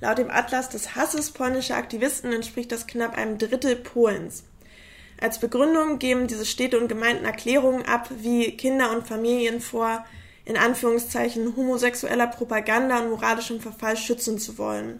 Laut 0.00 0.18
dem 0.18 0.30
Atlas 0.30 0.68
des 0.68 0.94
Hasses 0.94 1.32
polnischer 1.32 1.76
Aktivisten 1.76 2.32
entspricht 2.32 2.70
das 2.70 2.86
knapp 2.86 3.18
einem 3.18 3.38
Drittel 3.38 3.74
Polens. 3.74 4.44
Als 5.20 5.40
Begründung 5.40 5.98
geben 5.98 6.28
diese 6.28 6.46
Städte 6.46 6.78
und 6.78 6.86
Gemeinden 6.86 7.24
Erklärungen 7.24 7.84
ab, 7.86 8.08
wie 8.18 8.56
Kinder 8.56 8.92
und 8.92 9.08
Familien 9.08 9.60
vor 9.60 10.04
in 10.48 10.56
Anführungszeichen 10.56 11.56
homosexueller 11.56 12.26
Propaganda 12.26 13.00
und 13.00 13.10
moralischem 13.10 13.60
Verfall 13.60 13.98
schützen 13.98 14.38
zu 14.38 14.56
wollen. 14.56 14.98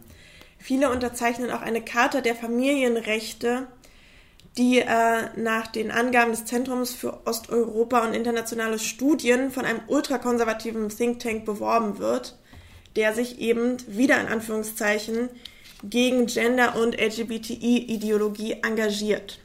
Viele 0.58 0.90
unterzeichnen 0.90 1.50
auch 1.50 1.62
eine 1.62 1.82
Charta 1.82 2.20
der 2.20 2.34
Familienrechte, 2.34 3.66
die 4.58 4.80
äh, 4.80 5.28
nach 5.36 5.68
den 5.68 5.90
Angaben 5.90 6.32
des 6.32 6.44
Zentrums 6.44 6.92
für 6.92 7.26
Osteuropa 7.26 8.06
und 8.06 8.12
internationale 8.12 8.78
Studien 8.78 9.50
von 9.50 9.64
einem 9.64 9.80
ultrakonservativen 9.86 10.90
Think 10.90 11.20
Tank 11.20 11.46
beworben 11.46 11.98
wird, 11.98 12.36
der 12.96 13.14
sich 13.14 13.38
eben 13.38 13.78
wieder 13.86 14.20
in 14.20 14.26
Anführungszeichen 14.26 15.30
gegen 15.82 16.26
Gender- 16.26 16.76
und 16.76 17.00
LGBTI-Ideologie 17.00 18.58
engagiert. 18.62 19.38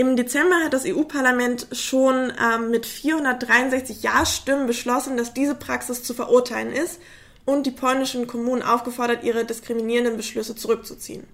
Im 0.00 0.16
Dezember 0.16 0.64
hat 0.64 0.72
das 0.72 0.86
EU-Parlament 0.86 1.66
schon 1.72 2.32
ähm, 2.42 2.70
mit 2.70 2.86
463 2.86 4.02
Ja-Stimmen 4.02 4.66
beschlossen, 4.66 5.18
dass 5.18 5.34
diese 5.34 5.54
Praxis 5.54 6.02
zu 6.02 6.14
verurteilen 6.14 6.72
ist 6.72 6.98
und 7.44 7.66
die 7.66 7.70
polnischen 7.70 8.26
Kommunen 8.26 8.62
aufgefordert, 8.62 9.24
ihre 9.24 9.44
diskriminierenden 9.44 10.16
Beschlüsse 10.16 10.56
zurückzuziehen. 10.56 11.24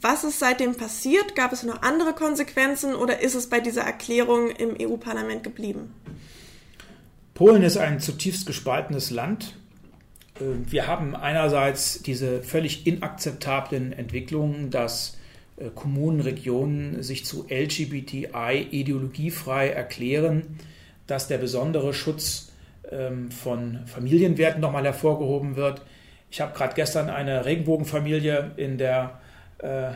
Was 0.00 0.24
ist 0.24 0.38
seitdem 0.38 0.74
passiert? 0.74 1.36
Gab 1.36 1.52
es 1.52 1.64
noch 1.64 1.82
andere 1.82 2.14
Konsequenzen 2.14 2.94
oder 2.94 3.20
ist 3.20 3.34
es 3.34 3.50
bei 3.50 3.60
dieser 3.60 3.82
Erklärung 3.82 4.48
im 4.48 4.74
EU-Parlament 4.80 5.44
geblieben? 5.44 5.92
Polen 7.34 7.62
ist 7.62 7.76
ein 7.76 8.00
zutiefst 8.00 8.46
gespaltenes 8.46 9.10
Land. 9.10 9.54
Äh, 10.36 10.44
wir 10.70 10.86
haben 10.86 11.14
einerseits 11.14 12.00
diese 12.00 12.42
völlig 12.42 12.86
inakzeptablen 12.86 13.92
Entwicklungen, 13.92 14.70
dass 14.70 15.18
Kommunen, 15.74 16.20
Regionen 16.20 17.02
sich 17.02 17.24
zu 17.24 17.46
LGBTI 17.48 18.68
ideologiefrei 18.70 19.68
erklären, 19.68 20.58
dass 21.06 21.28
der 21.28 21.38
besondere 21.38 21.94
Schutz 21.94 22.52
ähm, 22.90 23.30
von 23.30 23.80
Familienwerten 23.86 24.60
nochmal 24.60 24.84
hervorgehoben 24.84 25.56
wird. 25.56 25.82
Ich 26.30 26.40
habe 26.40 26.54
gerade 26.56 26.74
gestern 26.74 27.08
eine 27.10 27.44
Regenbogenfamilie 27.44 28.52
in 28.56 28.78
der 28.78 29.20
äh, 29.58 29.90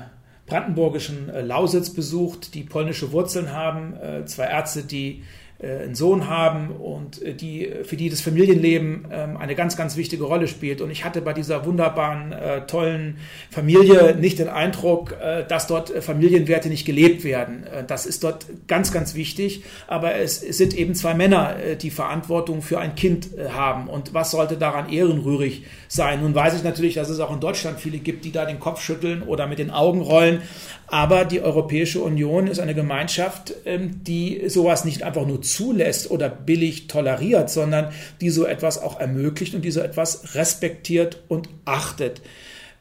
brandenburgischen 0.46 1.28
äh, 1.28 1.40
Lausitz 1.40 1.90
besucht, 1.90 2.54
die 2.54 2.62
polnische 2.62 3.12
Wurzeln 3.12 3.52
haben, 3.52 3.94
zwei 4.26 4.44
Ärzte, 4.44 4.84
die 4.84 5.10
äh, 5.20 5.24
einen 5.60 5.96
Sohn 5.96 6.28
haben 6.28 6.70
und 6.70 7.20
äh, 7.20 7.34
die, 7.34 7.68
für 7.82 7.96
die 7.96 8.10
das 8.10 8.20
Familienleben 8.20 9.06
ähm, 9.10 9.36
eine 9.36 9.56
ganz, 9.56 9.76
ganz 9.76 9.96
wichtige 9.96 10.22
Rolle 10.24 10.46
spielt. 10.46 10.80
Und 10.80 10.90
ich 10.90 11.04
hatte 11.04 11.20
bei 11.20 11.32
dieser 11.32 11.66
wunderbaren, 11.66 12.32
äh, 12.32 12.66
tollen 12.66 13.18
Familie 13.50 14.14
nicht 14.14 14.38
den 14.38 14.48
Eindruck, 14.48 15.16
dass 15.48 15.66
dort 15.66 15.90
Familienwerte 15.90 16.68
nicht 16.68 16.84
gelebt 16.84 17.24
werden. 17.24 17.64
Das 17.86 18.06
ist 18.06 18.22
dort 18.24 18.46
ganz, 18.66 18.92
ganz 18.92 19.14
wichtig. 19.14 19.64
Aber 19.86 20.14
es 20.14 20.40
sind 20.40 20.74
eben 20.74 20.94
zwei 20.94 21.14
Männer, 21.14 21.56
die 21.80 21.90
Verantwortung 21.90 22.62
für 22.62 22.78
ein 22.78 22.94
Kind 22.94 23.28
haben. 23.50 23.88
Und 23.88 24.14
was 24.14 24.30
sollte 24.30 24.56
daran 24.56 24.90
ehrenrührig 24.90 25.64
sein? 25.88 26.22
Nun 26.22 26.34
weiß 26.34 26.56
ich 26.56 26.62
natürlich, 26.62 26.94
dass 26.94 27.08
es 27.08 27.20
auch 27.20 27.32
in 27.32 27.40
Deutschland 27.40 27.80
viele 27.80 27.98
gibt, 27.98 28.24
die 28.24 28.32
da 28.32 28.44
den 28.44 28.60
Kopf 28.60 28.80
schütteln 28.82 29.22
oder 29.22 29.46
mit 29.46 29.58
den 29.58 29.70
Augen 29.70 30.00
rollen. 30.00 30.42
Aber 30.90 31.24
die 31.24 31.42
Europäische 31.42 32.00
Union 32.00 32.46
ist 32.46 32.60
eine 32.60 32.74
Gemeinschaft, 32.74 33.54
ähm, 33.66 34.02
die 34.04 34.48
sowas 34.48 34.84
nicht 34.84 35.02
einfach 35.02 35.26
nur 35.26 35.42
zulässt 35.42 36.10
oder 36.10 36.28
billig 36.28 36.86
toleriert, 36.86 37.50
sondern 37.50 37.92
die 38.20 38.30
so 38.30 38.46
etwas 38.46 38.82
auch 38.82 38.98
ermöglicht 38.98 39.54
und 39.54 39.64
die 39.64 39.70
so 39.70 39.80
etwas 39.80 40.34
respektiert 40.34 41.22
und 41.28 41.48
achtet. 41.66 42.22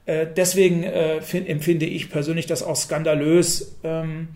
Äh, 0.06 0.26
deswegen 0.36 0.84
äh, 0.84 1.18
empfinde 1.18 1.86
ich 1.86 2.10
persönlich 2.10 2.46
das 2.46 2.64
auch 2.64 2.78
skandalös. 2.78 3.76
Ähm, 3.84 4.30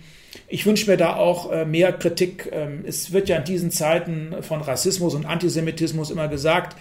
ich 0.47 0.65
wünsche 0.65 0.89
mir 0.89 0.97
da 0.97 1.15
auch 1.15 1.51
äh, 1.51 1.65
mehr 1.65 1.93
Kritik. 1.93 2.49
Ähm, 2.51 2.83
es 2.85 3.13
wird 3.13 3.29
ja 3.29 3.37
in 3.37 3.45
diesen 3.45 3.71
Zeiten 3.71 4.35
von 4.41 4.61
Rassismus 4.61 5.15
und 5.15 5.25
Antisemitismus 5.25 6.11
immer 6.11 6.27
gesagt, 6.27 6.75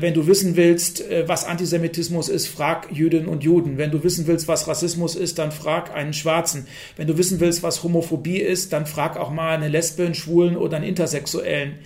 wenn 0.00 0.14
du 0.14 0.26
wissen 0.26 0.56
willst, 0.56 1.00
äh, 1.00 1.26
was 1.26 1.44
Antisemitismus 1.44 2.28
ist, 2.28 2.48
frag 2.48 2.92
Jüdinnen 2.92 3.28
und 3.28 3.42
Juden. 3.42 3.78
Wenn 3.78 3.90
du 3.90 4.04
wissen 4.04 4.26
willst, 4.26 4.48
was 4.48 4.68
Rassismus 4.68 5.16
ist, 5.16 5.38
dann 5.38 5.52
frag 5.52 5.94
einen 5.94 6.12
Schwarzen. 6.12 6.66
Wenn 6.96 7.06
du 7.06 7.16
wissen 7.16 7.40
willst, 7.40 7.62
was 7.62 7.82
Homophobie 7.82 8.38
ist, 8.38 8.72
dann 8.72 8.86
frag 8.86 9.16
auch 9.16 9.30
mal 9.30 9.54
eine 9.54 9.68
Lesbe, 9.68 10.04
einen 10.04 10.14
Schwulen 10.14 10.56
oder 10.56 10.76
einen 10.76 10.86
Intersexuellen. 10.86 11.78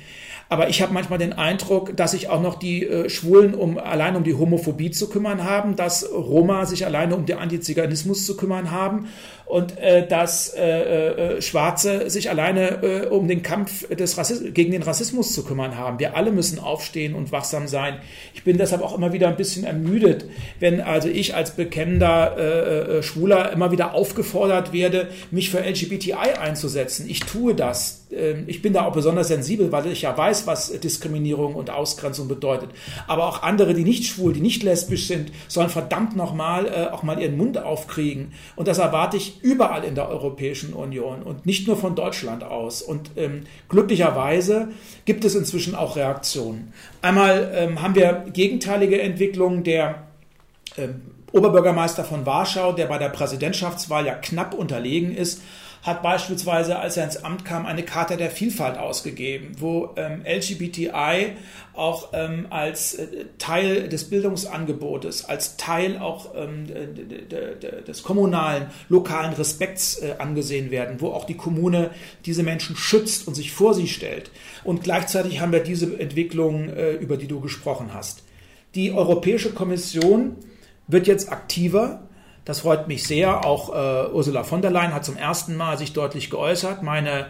Aber 0.49 0.69
ich 0.69 0.83
habe 0.83 0.93
manchmal 0.93 1.19
den 1.19 1.33
Eindruck, 1.33 1.97
dass 1.97 2.11
sich 2.11 2.29
auch 2.29 2.43
noch 2.43 2.57
die 2.57 2.87
äh, 2.87 3.09
Schwulen 3.09 3.55
um 3.55 3.79
allein 3.79 4.15
um 4.15 4.25
die 4.25 4.35
Homophobie 4.35 4.91
zu 4.91 5.09
kümmern 5.09 5.45
haben, 5.45 5.75
dass 5.75 6.09
Roma 6.13 6.67
sich 6.67 6.85
alleine 6.85 7.17
um 7.17 7.27
den 7.27 7.39
Antiziganismus 7.39 8.27
zu 8.27 8.37
kümmern 8.37 8.71
haben 8.71 9.09
und 9.47 9.79
äh, 9.79 10.07
dass 10.07 10.55
äh, 10.55 11.37
äh, 11.37 11.43
Schwarze 11.43 12.09
sich 12.09 12.31
alleine 12.31 12.83
äh, 12.83 13.07
um 13.07 13.29
den 13.29 13.43
Kampf 13.43 13.87
des 13.89 14.15
gegen 14.55 14.73
den 14.73 14.83
Rassismus 14.83 15.33
zu 15.33 15.45
kümmern 15.45 15.77
haben. 15.77 15.99
Wir 15.99 16.17
alle 16.17 16.33
müssen 16.33 16.59
aufstehen 16.59 17.15
und 17.15 17.31
wachsam 17.31 17.69
sein. 17.69 17.99
Ich 18.33 18.43
bin 18.43 18.57
deshalb 18.57 18.83
auch 18.83 18.97
immer 18.97 19.13
wieder 19.13 19.29
ein 19.29 19.37
bisschen 19.37 19.65
ermüdet, 19.65 20.25
wenn 20.61 20.81
also 20.81 21.09
ich 21.09 21.35
als 21.35 21.53
bekennender 21.53 22.37
äh, 22.39 22.99
äh 22.99 23.03
Schwuler 23.03 23.53
immer 23.53 23.71
wieder 23.71 23.95
aufgefordert 23.95 24.73
werde, 24.73 25.09
mich 25.31 25.51
für 25.51 25.61
LGBTI 25.61 26.39
einzusetzen. 26.41 27.09
Ich 27.09 27.21
tue 27.21 27.55
das. 27.55 28.07
Ähm, 28.11 28.45
ich 28.47 28.63
bin 28.63 28.73
da 28.73 28.87
auch 28.87 28.93
besonders 28.93 29.29
sensibel, 29.29 29.73
weil 29.73 29.87
ich 29.87 30.03
ja 30.03 30.17
weiß, 30.17 30.47
was 30.47 30.73
Diskriminierung 30.81 31.55
und 31.55 31.71
Ausgrenzung 31.71 32.29
bedeutet. 32.29 32.71
Aber 33.07 33.27
auch 33.29 33.43
andere, 33.43 33.75
die 33.75 33.85
nicht 33.85 34.07
schwul, 34.07 34.33
die 34.33 34.41
nicht 34.41 34.63
lesbisch 34.63 35.07
sind, 35.07 35.33
sollen 35.49 35.69
verdammt 35.69 36.17
nochmal 36.17 36.67
äh, 36.67 36.93
auch 36.93 37.03
mal 37.03 37.21
ihren 37.21 37.37
Mund 37.37 37.59
aufkriegen. 37.59 38.33
Und 38.57 38.69
das 38.69 38.79
erwarte 38.79 39.17
ich 39.17 39.34
überall 39.43 39.85
in 39.85 39.95
der 39.95 40.09
Europäischen 40.09 40.73
Union 40.73 41.23
und 41.23 41.47
nicht 41.47 41.67
nur 41.67 41.77
von 41.77 41.95
Deutschland 41.95 42.43
aus. 42.45 42.83
Und 42.83 43.11
ähm, 43.17 43.45
glücklicherweise 43.69 44.69
gibt 45.05 45.25
es 45.25 45.35
inzwischen 45.35 45.75
auch 45.75 45.97
Reaktionen. 45.97 46.73
Einmal 47.03 47.53
ähm, 47.55 47.83
haben 47.83 47.95
wir 47.95 48.25
gegenteilige 48.33 49.01
Entwicklungen 49.01 49.65
der 49.65 50.05
ähm, 50.77 51.03
Oberbürgermeister 51.33 52.05
von 52.05 52.27
Warschau, 52.27 52.73
der 52.73 52.87
bei 52.87 52.99
der 52.99 53.09
Präsidentschaftswahl 53.09 54.07
ja 54.07 54.15
knapp 54.15 54.55
unterlegen 54.55 55.15
ist, 55.15 55.43
hat 55.85 56.03
beispielsweise, 56.03 56.79
als 56.79 56.97
er 56.97 57.05
ins 57.05 57.23
Amt 57.23 57.45
kam, 57.45 57.67
eine 57.67 57.83
Charta 57.83 58.17
der 58.17 58.31
Vielfalt 58.31 58.79
ausgegeben, 58.79 59.53
wo 59.59 59.91
ähm, 59.97 60.23
LGBTI 60.27 61.33
auch 61.75 62.09
ähm, 62.15 62.47
als 62.49 62.95
äh, 62.95 63.27
Teil 63.37 63.91
des 63.91 64.05
Bildungsangebotes, 64.09 65.27
als 65.27 65.59
Teil 65.59 65.99
auch 65.99 66.35
ähm, 66.35 66.67
des 67.87 68.03
kommunalen, 68.03 68.69
lokalen 68.89 69.35
Respekts 69.35 69.99
äh, 69.99 70.15
angesehen 70.19 70.71
werden, 70.71 71.03
wo 71.03 71.09
auch 71.09 71.27
die 71.27 71.37
Kommune 71.37 71.91
diese 72.25 72.43
Menschen 72.43 72.77
schützt 72.77 73.29
und 73.29 73.35
sich 73.35 73.53
vor 73.53 73.75
sie 73.75 73.89
stellt. 73.89 74.31
Und 74.65 74.83
gleichzeitig 74.83 75.41
haben 75.41 75.53
wir 75.53 75.61
diese 75.61 76.01
Entwicklung, 76.01 76.71
äh, 76.71 76.93
über 76.93 77.19
die 77.19 77.29
du 77.29 77.41
gesprochen 77.41 77.93
hast. 77.93 78.25
Die 78.75 78.91
Europäische 78.91 79.53
Kommission 79.53 80.37
wird 80.89 81.07
jetzt 81.07 81.31
aktiver 81.31 82.09
das 82.45 82.61
freut 82.61 82.89
mich 82.89 83.05
sehr. 83.05 83.45
Auch 83.45 83.71
äh, 83.71 84.13
Ursula 84.13 84.45
von 84.45 84.63
der 84.63 84.71
Leyen 84.71 84.95
hat 84.95 85.05
zum 85.05 85.17
ersten 85.17 85.57
Mal 85.57 85.79
sich 85.79 85.93
deutlich 85.93 86.31
geäußert. 86.31 86.83
Meine 86.83 87.27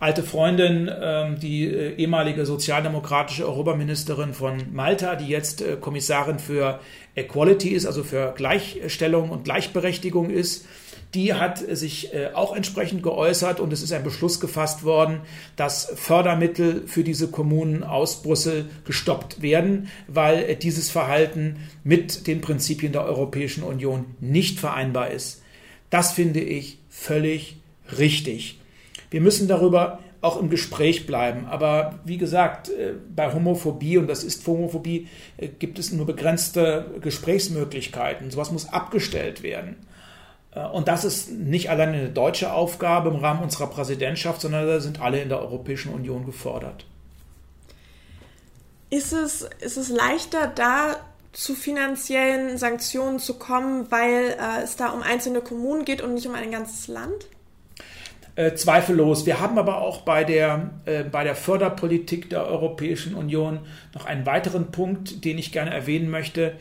alte 0.00 0.22
Freundin, 0.22 0.90
ähm, 1.00 1.38
die 1.38 1.66
äh, 1.66 1.94
ehemalige 1.96 2.46
sozialdemokratische 2.46 3.46
Europaministerin 3.46 4.34
von 4.34 4.72
Malta, 4.72 5.16
die 5.16 5.28
jetzt 5.28 5.62
äh, 5.62 5.76
Kommissarin 5.76 6.38
für 6.38 6.80
Equality 7.14 7.70
ist, 7.70 7.86
also 7.86 8.02
für 8.02 8.32
Gleichstellung 8.36 9.30
und 9.30 9.44
Gleichberechtigung 9.44 10.30
ist, 10.30 10.66
die 11.14 11.34
hat 11.34 11.58
sich 11.58 12.12
äh, 12.12 12.30
auch 12.34 12.54
entsprechend 12.54 13.02
geäußert 13.02 13.60
und 13.60 13.72
es 13.72 13.82
ist 13.82 13.92
ein 13.92 14.02
Beschluss 14.02 14.40
gefasst 14.40 14.84
worden, 14.84 15.20
dass 15.56 15.92
Fördermittel 15.94 16.86
für 16.86 17.04
diese 17.04 17.28
Kommunen 17.28 17.84
aus 17.84 18.22
Brüssel 18.22 18.66
gestoppt 18.84 19.40
werden, 19.40 19.88
weil 20.08 20.42
äh, 20.42 20.56
dieses 20.56 20.90
Verhalten 20.90 21.56
mit 21.84 22.26
den 22.26 22.40
Prinzipien 22.40 22.92
der 22.92 23.04
Europäischen 23.04 23.62
Union 23.62 24.06
nicht 24.20 24.58
vereinbar 24.58 25.10
ist. 25.10 25.42
Das 25.90 26.12
finde 26.12 26.40
ich 26.40 26.78
völlig 26.90 27.56
richtig. 27.96 28.60
Wir 29.10 29.20
müssen 29.20 29.46
darüber 29.46 30.00
auch 30.20 30.40
im 30.40 30.48
Gespräch 30.50 31.06
bleiben. 31.06 31.46
Aber 31.46 32.00
wie 32.04 32.18
gesagt, 32.18 32.70
äh, 32.70 32.94
bei 33.14 33.32
Homophobie, 33.32 33.98
und 33.98 34.08
das 34.08 34.24
ist 34.24 34.44
Homophobie, 34.46 35.06
gibt 35.58 35.78
es 35.78 35.92
nur 35.92 36.06
begrenzte 36.06 36.86
Gesprächsmöglichkeiten. 37.00 38.30
Sowas 38.30 38.50
muss 38.50 38.68
abgestellt 38.68 39.42
werden. 39.42 39.76
Äh, 40.54 40.66
und 40.66 40.88
das 40.88 41.04
ist 41.04 41.30
nicht 41.30 41.70
allein 41.70 41.90
eine 41.90 42.08
deutsche 42.08 42.52
Aufgabe 42.52 43.10
im 43.10 43.16
Rahmen 43.16 43.42
unserer 43.42 43.68
Präsidentschaft, 43.68 44.40
sondern 44.40 44.66
da 44.66 44.80
sind 44.80 45.00
alle 45.00 45.20
in 45.20 45.28
der 45.28 45.40
Europäischen 45.40 45.92
Union 45.92 46.26
gefordert. 46.26 46.86
Ist 48.90 49.12
es, 49.12 49.48
ist 49.60 49.76
es 49.76 49.88
leichter, 49.88 50.46
da 50.54 50.96
zu 51.32 51.54
finanziellen 51.54 52.58
Sanktionen 52.58 53.18
zu 53.18 53.34
kommen, 53.38 53.90
weil 53.90 54.36
äh, 54.38 54.62
es 54.62 54.76
da 54.76 54.90
um 54.90 55.02
einzelne 55.02 55.40
Kommunen 55.40 55.84
geht 55.84 56.00
und 56.00 56.14
nicht 56.14 56.26
um 56.26 56.34
ein 56.34 56.52
ganzes 56.52 56.86
Land? 56.86 57.26
Äh, 58.36 58.54
zweifellos. 58.54 59.26
Wir 59.26 59.40
haben 59.40 59.58
aber 59.58 59.78
auch 59.78 60.02
bei 60.02 60.24
der, 60.24 60.70
äh, 60.86 61.04
bei 61.04 61.24
der 61.24 61.36
Förderpolitik 61.36 62.30
der 62.30 62.46
Europäischen 62.46 63.14
Union 63.14 63.60
noch 63.94 64.06
einen 64.06 64.26
weiteren 64.26 64.70
Punkt, 64.70 65.24
den 65.24 65.38
ich 65.38 65.52
gerne 65.52 65.72
erwähnen 65.72 66.10
möchte. 66.10 66.56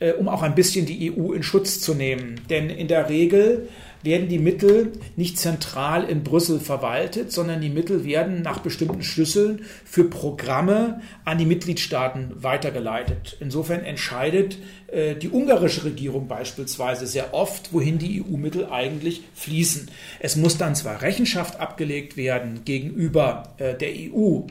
Äh, 0.00 0.12
um 0.12 0.28
auch 0.28 0.42
ein 0.42 0.54
bisschen 0.54 0.86
die 0.86 1.12
EU 1.12 1.32
in 1.32 1.42
Schutz 1.42 1.80
zu 1.80 1.94
nehmen. 1.94 2.40
Denn 2.48 2.68
in 2.70 2.88
der 2.88 3.08
Regel 3.08 3.68
werden 4.02 4.28
die 4.28 4.38
Mittel 4.38 4.92
nicht 5.16 5.38
zentral 5.38 6.04
in 6.04 6.24
Brüssel 6.24 6.58
verwaltet, 6.58 7.32
sondern 7.32 7.60
die 7.60 7.68
Mittel 7.68 8.04
werden 8.04 8.42
nach 8.42 8.60
bestimmten 8.60 9.02
Schlüsseln 9.02 9.64
für 9.84 10.04
Programme 10.04 11.02
an 11.24 11.38
die 11.38 11.44
Mitgliedstaaten 11.44 12.32
weitergeleitet. 12.42 13.36
Insofern 13.40 13.84
entscheidet 13.84 14.58
äh, 14.88 15.14
die 15.14 15.28
ungarische 15.28 15.84
Regierung 15.84 16.28
beispielsweise 16.28 17.06
sehr 17.06 17.34
oft, 17.34 17.72
wohin 17.72 17.98
die 17.98 18.22
EU-Mittel 18.22 18.66
eigentlich 18.70 19.22
fließen. 19.34 19.90
Es 20.18 20.36
muss 20.36 20.56
dann 20.56 20.74
zwar 20.74 21.02
Rechenschaft 21.02 21.60
abgelegt 21.60 22.16
werden 22.16 22.64
gegenüber 22.64 23.54
äh, 23.58 23.74
der 23.74 23.90
EU, 23.90 24.42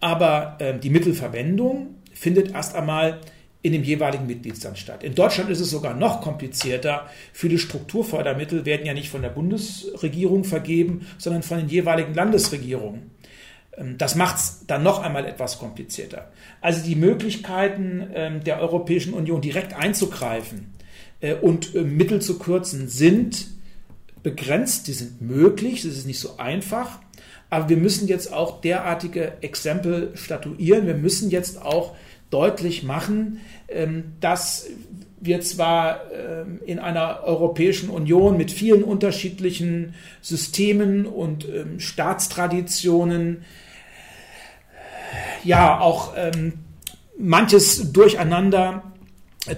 aber 0.00 0.56
äh, 0.58 0.78
die 0.78 0.90
Mittelverwendung 0.90 1.94
findet 2.12 2.52
erst 2.52 2.74
einmal 2.74 3.20
in 3.62 3.72
dem 3.72 3.82
jeweiligen 3.82 4.26
Mitgliedsland 4.26 4.78
statt. 4.78 5.04
In 5.04 5.14
Deutschland 5.14 5.50
ist 5.50 5.60
es 5.60 5.70
sogar 5.70 5.94
noch 5.94 6.22
komplizierter. 6.22 7.08
Viele 7.32 7.58
Strukturfördermittel 7.58 8.64
werden 8.64 8.86
ja 8.86 8.94
nicht 8.94 9.10
von 9.10 9.22
der 9.22 9.28
Bundesregierung 9.28 10.44
vergeben, 10.44 11.06
sondern 11.18 11.42
von 11.42 11.58
den 11.58 11.68
jeweiligen 11.68 12.14
Landesregierungen. 12.14 13.10
Ähm, 13.76 13.98
das 13.98 14.14
macht 14.14 14.36
es 14.36 14.64
dann 14.66 14.82
noch 14.82 15.02
einmal 15.02 15.26
etwas 15.26 15.58
komplizierter. 15.58 16.30
Also 16.60 16.82
die 16.84 16.96
Möglichkeiten 16.96 18.08
ähm, 18.14 18.44
der 18.44 18.60
Europäischen 18.60 19.12
Union 19.12 19.42
direkt 19.42 19.74
einzugreifen 19.74 20.72
äh, 21.20 21.34
und 21.34 21.74
äh, 21.74 21.82
Mittel 21.82 22.22
zu 22.22 22.38
kürzen 22.38 22.88
sind 22.88 23.48
begrenzt, 24.22 24.86
die 24.86 24.92
sind 24.92 25.22
möglich, 25.22 25.82
das 25.82 25.96
ist 25.96 26.06
nicht 26.06 26.20
so 26.20 26.36
einfach. 26.36 26.98
Aber 27.48 27.68
wir 27.68 27.76
müssen 27.76 28.06
jetzt 28.06 28.32
auch 28.32 28.60
derartige 28.60 29.32
Exempel 29.40 30.12
statuieren. 30.14 30.86
Wir 30.86 30.94
müssen 30.94 31.30
jetzt 31.30 31.60
auch 31.60 31.96
deutlich 32.30 32.82
machen, 32.82 33.40
ähm, 33.68 34.12
dass 34.20 34.66
wir 35.20 35.40
zwar 35.42 36.10
ähm, 36.12 36.60
in 36.64 36.78
einer 36.78 37.24
Europäischen 37.24 37.90
Union 37.90 38.36
mit 38.36 38.50
vielen 38.50 38.82
unterschiedlichen 38.82 39.94
Systemen 40.22 41.06
und 41.06 41.46
ähm, 41.48 41.78
Staatstraditionen 41.80 43.44
ja 45.42 45.80
auch 45.80 46.12
manches 47.18 47.92
durcheinander 47.92 48.92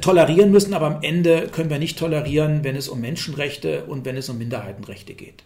tolerieren 0.01 0.53
müssen, 0.53 0.75
aber 0.75 0.87
am 0.87 1.03
Ende 1.03 1.49
können 1.49 1.71
wir 1.71 1.81
nicht 1.81 1.99
tolerieren, 1.99 2.63
wenn 2.63 2.77
es 2.77 2.89
um 2.89 3.01
Menschenrechte 3.01 3.85
und 3.85 4.05
wenn 4.05 4.17
es 4.17 4.29
um 4.29 4.39
Minderheitenrechte 4.39 5.15
geht. 5.15 5.43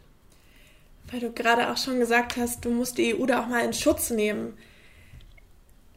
Weil 1.10 1.20
du 1.20 1.32
gerade 1.32 1.70
auch 1.70 1.76
schon 1.76 2.00
gesagt 2.00 2.36
hast, 2.36 2.64
du 2.64 2.70
musst 2.70 2.98
die 2.98 3.14
EU 3.14 3.26
da 3.26 3.42
auch 3.42 3.46
mal 3.46 3.64
in 3.64 3.72
Schutz 3.72 4.10
nehmen. 4.10 4.54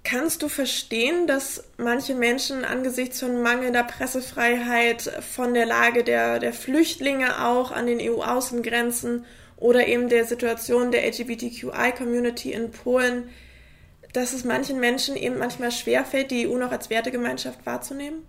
Kannst 0.04 0.42
du 0.42 0.50
verstehen, 0.50 1.28
dass 1.28 1.64
manche 1.78 2.16
Menschen 2.16 2.64
angesichts 2.64 3.20
von 3.20 3.42
mangelnder 3.42 3.84
Pressefreiheit, 3.84 5.02
von 5.02 5.54
der 5.54 5.66
Lage 5.66 6.04
der, 6.04 6.40
der 6.40 6.54
Flüchtlinge 6.54 7.46
auch 7.46 7.72
an 7.72 7.86
den 7.86 8.00
EU-Außengrenzen 8.00 9.26
oder 9.58 9.88
eben 9.88 10.08
der 10.08 10.26
Situation 10.26 10.92
der 10.92 11.06
LGBTQI-Community 11.06 12.54
in 12.54 12.72
Polen, 12.72 13.30
dass 14.14 14.34
es 14.34 14.46
manchen 14.46 14.80
Menschen 14.80 15.16
eben 15.16 15.38
manchmal 15.38 15.72
schwerfällt, 15.72 16.32
die 16.32 16.48
EU 16.48 16.58
noch 16.58 16.72
als 16.72 16.90
Wertegemeinschaft 16.90 17.66
wahrzunehmen? 17.66 18.26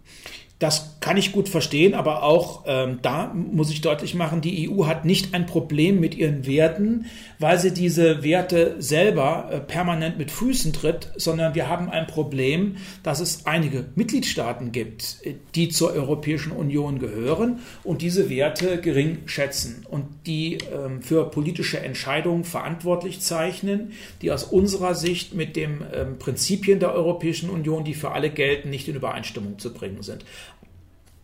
Das 0.61 0.97
kann 1.01 1.17
ich 1.17 1.33
gut 1.33 1.49
verstehen, 1.49 1.95
aber 1.95 2.23
auch 2.23 2.65
ähm, 2.67 2.99
da 3.01 3.33
muss 3.35 3.71
ich 3.71 3.81
deutlich 3.81 4.15
machen, 4.15 4.43
die 4.43 4.71
EU 4.71 4.85
hat 4.85 5.07
nicht 5.07 5.33
ein 5.33 5.47
Problem 5.47 5.99
mit 5.99 6.15
ihren 6.15 6.47
Werten, 6.47 7.07
weil 7.39 7.59
sie 7.59 7.73
diese 7.73 8.23
Werte 8.23 8.77
selber 8.79 9.49
äh, 9.51 9.61
permanent 9.61 10.19
mit 10.19 10.31
Füßen 10.31 10.75
tritt, 10.75 11.13
sondern 11.17 11.55
wir 11.55 11.71
haben 11.71 11.89
ein 11.89 12.07
Problem, 12.07 12.77
dass 13.03 13.21
es 13.21 13.47
einige 13.47 13.87
Mitgliedstaaten 13.95 14.71
gibt, 14.71 15.17
äh, 15.23 15.37
die 15.55 15.71
zur 15.71 15.95
Europäischen 15.95 16.53
Union 16.53 16.99
gehören 16.99 17.61
und 17.83 18.03
diese 18.03 18.29
Werte 18.29 18.83
gering 18.83 19.23
schätzen 19.25 19.87
und 19.89 20.05
die 20.27 20.59
ähm, 20.75 21.01
für 21.01 21.31
politische 21.31 21.81
Entscheidungen 21.81 22.45
verantwortlich 22.45 23.21
zeichnen, 23.21 23.93
die 24.21 24.31
aus 24.31 24.45
unserer 24.45 24.95
Sicht 24.95 25.35
mit 25.35 25.57
den 25.57 25.83
ähm, 25.95 26.19
Prinzipien 26.19 26.81
der 26.81 26.93
Europäischen 26.93 27.49
Union, 27.49 27.83
die 27.85 27.95
für 27.95 28.11
alle 28.11 28.29
gelten, 28.29 28.69
nicht 28.69 28.89
in 28.89 28.97
Übereinstimmung 28.97 29.59
zu 29.59 29.73
bringen 29.73 30.03
sind. 30.03 30.27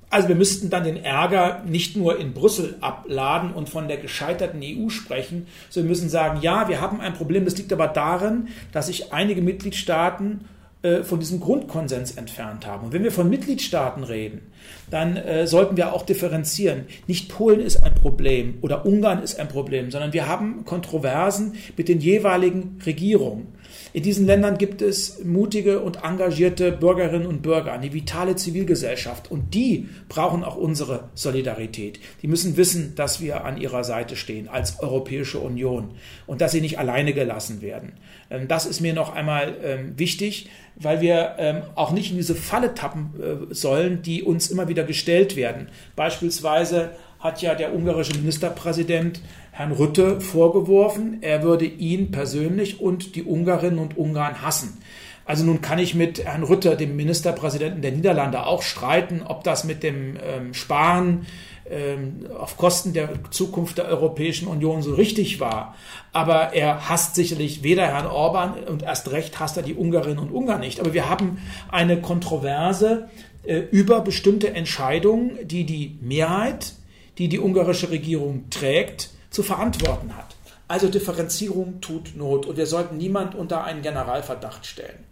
Also 0.09 0.29
wir 0.29 0.37
müssten 0.37 0.71
dann 0.71 0.85
den 0.85 1.03
Ärger 1.03 1.63
nicht 1.67 1.97
nur 1.97 2.19
in 2.19 2.33
Brüssel 2.33 2.77
abladen 2.81 3.53
und 3.53 3.69
von 3.69 3.89
der 3.89 3.97
gescheiterten 3.97 4.61
EU 4.63 4.89
sprechen, 4.89 5.49
sondern 5.69 5.89
wir 5.89 5.97
müssen 5.97 6.09
sagen, 6.09 6.41
ja, 6.43 6.69
wir 6.69 6.81
haben 6.81 7.01
ein 7.01 7.15
Problem, 7.15 7.45
das 7.45 7.59
liegt 7.59 7.73
aber 7.73 7.89
darin, 7.89 8.49
dass 8.73 8.87
sich 8.87 9.13
einige 9.13 9.43
Mitgliedstaaten 9.43 10.45
äh, 10.83 11.03
von 11.03 11.19
diesem 11.19 11.41
Grundkonsens 11.41 12.13
entfernt 12.13 12.67
haben. 12.67 12.87
Und 12.87 12.93
wenn 12.93 13.03
wir 13.03 13.11
von 13.11 13.29
Mitgliedstaaten 13.29 14.05
reden, 14.05 14.43
dann 14.91 15.17
äh, 15.17 15.47
sollten 15.47 15.77
wir 15.77 15.93
auch 15.93 16.03
differenzieren. 16.03 16.85
Nicht 17.09 17.29
Polen 17.29 17.61
ist 17.61 17.83
ein 17.83 17.95
Problem 17.95 18.59
oder 18.61 18.87
Ungarn 18.87 19.23
ist 19.23 19.41
ein 19.41 19.49
Problem, 19.49 19.91
sondern 19.91 20.13
wir 20.13 20.29
haben 20.29 20.65
Kontroversen 20.65 21.55
mit 21.77 21.89
den 21.89 22.01
jeweiligen 22.01 22.79
Regierungen. 22.87 23.49
In 23.97 24.03
diesen 24.03 24.27
Ländern 24.27 24.59
gibt 24.59 24.83
es 24.83 25.25
mutige 25.25 25.81
und 25.81 26.05
engagierte 26.05 26.71
Bürgerinnen 26.71 27.27
und 27.27 27.41
Bürger, 27.41 27.73
eine 27.73 27.95
vitale 27.95 28.37
Zivilgesellschaft 28.37 29.31
und 29.31 29.55
die 29.55 29.89
brauchen 30.11 30.45
auch 30.45 30.57
unsere 30.57 31.09
Solidarität. 31.15 31.99
Die 32.21 32.27
müssen 32.27 32.59
wissen, 32.59 32.95
dass 32.95 33.23
wir 33.23 33.47
an 33.47 33.57
ihrer 33.57 33.85
Seite 33.85 34.15
stehen 34.15 34.49
als 34.49 34.81
Europäische 34.81 35.39
Union 35.39 35.95
und 36.27 36.43
dass 36.43 36.53
sie 36.53 36.61
nicht 36.61 36.79
alleine 36.79 37.15
gelassen 37.15 37.63
werden. 37.63 37.95
Ähm, 38.29 38.49
das 38.49 38.67
ist 38.67 38.83
mir 38.83 38.93
noch 38.93 39.15
einmal 39.15 39.57
ähm, 39.65 39.99
wichtig, 39.99 40.51
weil 40.75 41.01
wir 41.01 41.37
ähm, 41.39 41.63
auch 41.75 41.93
nicht 41.93 42.11
in 42.11 42.19
diese 42.19 42.35
Falle 42.35 42.75
tappen 42.75 43.15
äh, 43.19 43.55
sollen, 43.55 44.03
die 44.03 44.23
uns 44.23 44.51
immer 44.51 44.69
wieder 44.69 44.85
gestellt 44.85 45.37
werden. 45.37 45.69
Beispielsweise 45.95 46.91
hat 47.21 47.43
ja 47.43 47.55
der 47.55 47.75
ungarische 47.75 48.17
Ministerpräsident 48.17 49.21
Herrn 49.53 49.73
Rütte 49.73 50.21
vorgeworfen, 50.21 51.19
er 51.23 51.43
würde 51.43 51.65
ihn 51.65 52.11
persönlich 52.11 52.81
und 52.81 53.17
die 53.17 53.23
Ungarinnen 53.23 53.79
und 53.79 53.97
Ungarn 53.97 54.43
hassen. 54.43 54.79
Also 55.25 55.45
nun 55.45 55.61
kann 55.61 55.79
ich 55.79 55.95
mit 55.95 56.25
Herrn 56.25 56.45
Rütte, 56.45 56.77
dem 56.77 56.95
Ministerpräsidenten 56.95 57.83
der 57.83 57.93
Niederlande, 57.93 58.47
auch 58.47 58.63
streiten, 58.63 59.23
ob 59.27 59.43
das 59.43 59.65
mit 59.65 59.83
dem 59.83 60.17
ähm, 60.23 60.55
Sparen 60.55 61.27
ähm, 61.69 62.27
auf 62.39 62.57
Kosten 62.57 62.93
der 62.93 63.09
Zukunft 63.31 63.79
der 63.79 63.87
Europäischen 63.87 64.47
Union 64.47 64.83
so 64.83 64.95
richtig 64.95 65.41
war. 65.41 65.75
Aber 66.13 66.55
er 66.55 66.89
hasst 66.89 67.17
sicherlich 67.17 67.65
weder 67.65 67.87
Herrn 67.89 68.07
Orban 68.07 68.55
und 68.69 68.85
erst 68.85 69.11
recht 69.11 69.41
hasst 69.41 69.57
er 69.57 69.65
die 69.65 69.75
Ungarinnen 69.75 70.21
und 70.21 70.31
Ungarn 70.31 70.61
nicht. 70.61 70.79
Aber 70.79 70.95
wir 70.95 71.09
haben 71.09 71.39
eine 71.69 72.01
Kontroverse 72.01 73.09
äh, 73.43 73.59
über 73.59 74.03
bestimmte 74.03 74.55
Entscheidungen, 74.55 75.39
die 75.43 75.65
die 75.65 75.99
Mehrheit, 76.01 76.75
die 77.19 77.29
die 77.29 77.39
ungarische 77.39 77.91
Regierung 77.91 78.51
trägt, 78.51 79.11
zu 79.31 79.43
verantworten 79.43 80.17
hat. 80.17 80.37
Also 80.69 80.89
Differenzierung 80.89 81.81
tut 81.81 82.17
Not 82.17 82.47
und 82.47 82.57
wir 82.57 82.67
sollten 82.67 82.97
niemand 82.97 83.35
unter 83.35 83.65
einen 83.65 83.83
Generalverdacht 83.83 84.67
stellen. 84.67 85.05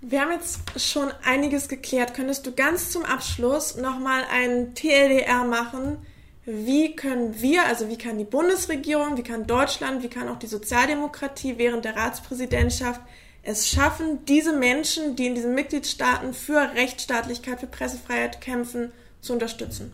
Wir 0.00 0.20
haben 0.20 0.32
jetzt 0.32 0.60
schon 0.76 1.10
einiges 1.24 1.68
geklärt. 1.68 2.14
Könntest 2.14 2.46
du 2.46 2.52
ganz 2.52 2.90
zum 2.90 3.04
Abschluss 3.04 3.76
nochmal 3.76 4.22
ein 4.30 4.74
TLDR 4.74 5.44
machen? 5.44 5.98
Wie 6.44 6.94
können 6.94 7.40
wir, 7.40 7.66
also 7.66 7.88
wie 7.88 7.98
kann 7.98 8.18
die 8.18 8.24
Bundesregierung, 8.24 9.16
wie 9.16 9.24
kann 9.24 9.48
Deutschland, 9.48 10.04
wie 10.04 10.08
kann 10.08 10.28
auch 10.28 10.38
die 10.38 10.46
Sozialdemokratie 10.46 11.58
während 11.58 11.84
der 11.84 11.96
Ratspräsidentschaft 11.96 13.00
es 13.42 13.68
schaffen, 13.68 14.24
diese 14.26 14.52
Menschen, 14.52 15.16
die 15.16 15.26
in 15.26 15.34
diesen 15.34 15.54
Mitgliedstaaten 15.54 16.34
für 16.34 16.74
Rechtsstaatlichkeit, 16.74 17.60
für 17.60 17.66
Pressefreiheit 17.66 18.40
kämpfen, 18.40 18.92
zu 19.20 19.32
unterstützen? 19.32 19.92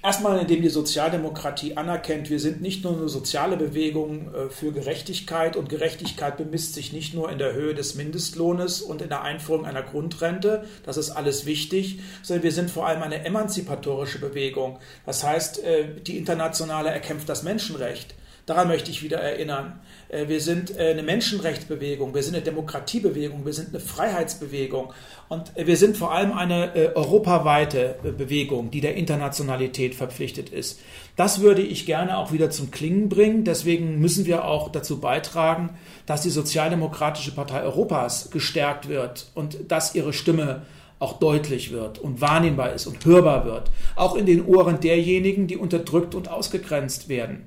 Erstmal, 0.00 0.38
indem 0.38 0.62
die 0.62 0.68
Sozialdemokratie 0.68 1.76
anerkennt, 1.76 2.30
wir 2.30 2.38
sind 2.38 2.60
nicht 2.60 2.84
nur 2.84 2.96
eine 2.96 3.08
soziale 3.08 3.56
Bewegung 3.56 4.32
äh, 4.32 4.48
für 4.48 4.70
Gerechtigkeit 4.70 5.56
und 5.56 5.68
Gerechtigkeit 5.68 6.36
bemisst 6.36 6.74
sich 6.74 6.92
nicht 6.92 7.14
nur 7.14 7.32
in 7.32 7.38
der 7.38 7.52
Höhe 7.52 7.74
des 7.74 7.96
Mindestlohnes 7.96 8.80
und 8.80 9.02
in 9.02 9.08
der 9.08 9.22
Einführung 9.22 9.66
einer 9.66 9.82
Grundrente, 9.82 10.64
das 10.86 10.98
ist 10.98 11.10
alles 11.10 11.46
wichtig, 11.46 11.98
sondern 12.22 12.44
wir 12.44 12.52
sind 12.52 12.70
vor 12.70 12.86
allem 12.86 13.02
eine 13.02 13.24
emanzipatorische 13.24 14.20
Bewegung. 14.20 14.78
Das 15.04 15.24
heißt, 15.24 15.64
äh, 15.64 16.00
die 16.00 16.16
Internationale 16.16 16.90
erkämpft 16.90 17.28
das 17.28 17.42
Menschenrecht. 17.42 18.14
Daran 18.48 18.68
möchte 18.68 18.90
ich 18.90 19.02
wieder 19.02 19.18
erinnern. 19.18 19.78
Äh, 20.08 20.28
wir 20.28 20.40
sind 20.40 20.74
äh, 20.74 20.92
eine 20.92 21.02
Menschenrechtsbewegung, 21.02 22.14
wir 22.14 22.22
sind 22.22 22.34
eine 22.34 22.42
Demokratiebewegung, 22.42 23.44
wir 23.44 23.52
sind 23.52 23.68
eine 23.68 23.80
Freiheitsbewegung 23.80 24.94
und 25.28 25.54
äh, 25.54 25.66
wir 25.66 25.76
sind 25.76 25.98
vor 25.98 26.14
allem 26.14 26.32
eine 26.32 26.72
europaweite 26.94 27.96
Bewegung, 28.02 28.70
die 28.70 28.80
der 28.80 28.94
Internationalität 28.94 29.94
verpflichtet 29.94 30.48
ist. 30.48 30.80
Das 31.14 31.42
würde 31.42 31.60
ich 31.60 31.84
gerne 31.84 32.16
auch 32.16 32.32
wieder 32.32 32.48
zum 32.48 32.70
Klingen 32.70 33.10
bringen. 33.10 33.44
Deswegen 33.44 33.98
müssen 33.98 34.24
wir 34.24 34.46
auch 34.46 34.72
dazu 34.72 34.98
beitragen, 34.98 35.76
dass 36.06 36.22
die 36.22 36.30
Sozialdemokratische 36.30 37.32
Partei 37.32 37.62
Europas 37.64 38.30
gestärkt 38.30 38.88
wird 38.88 39.30
und 39.34 39.70
dass 39.70 39.94
ihre 39.94 40.14
Stimme 40.14 40.62
auch 41.00 41.18
deutlich 41.18 41.72
wird 41.72 41.98
und 41.98 42.20
wahrnehmbar 42.20 42.72
ist 42.72 42.86
und 42.86 43.04
hörbar 43.04 43.44
wird, 43.44 43.70
auch 43.94 44.16
in 44.16 44.26
den 44.26 44.44
Ohren 44.44 44.80
derjenigen, 44.80 45.46
die 45.46 45.56
unterdrückt 45.56 46.14
und 46.14 46.28
ausgegrenzt 46.28 47.08
werden. 47.08 47.44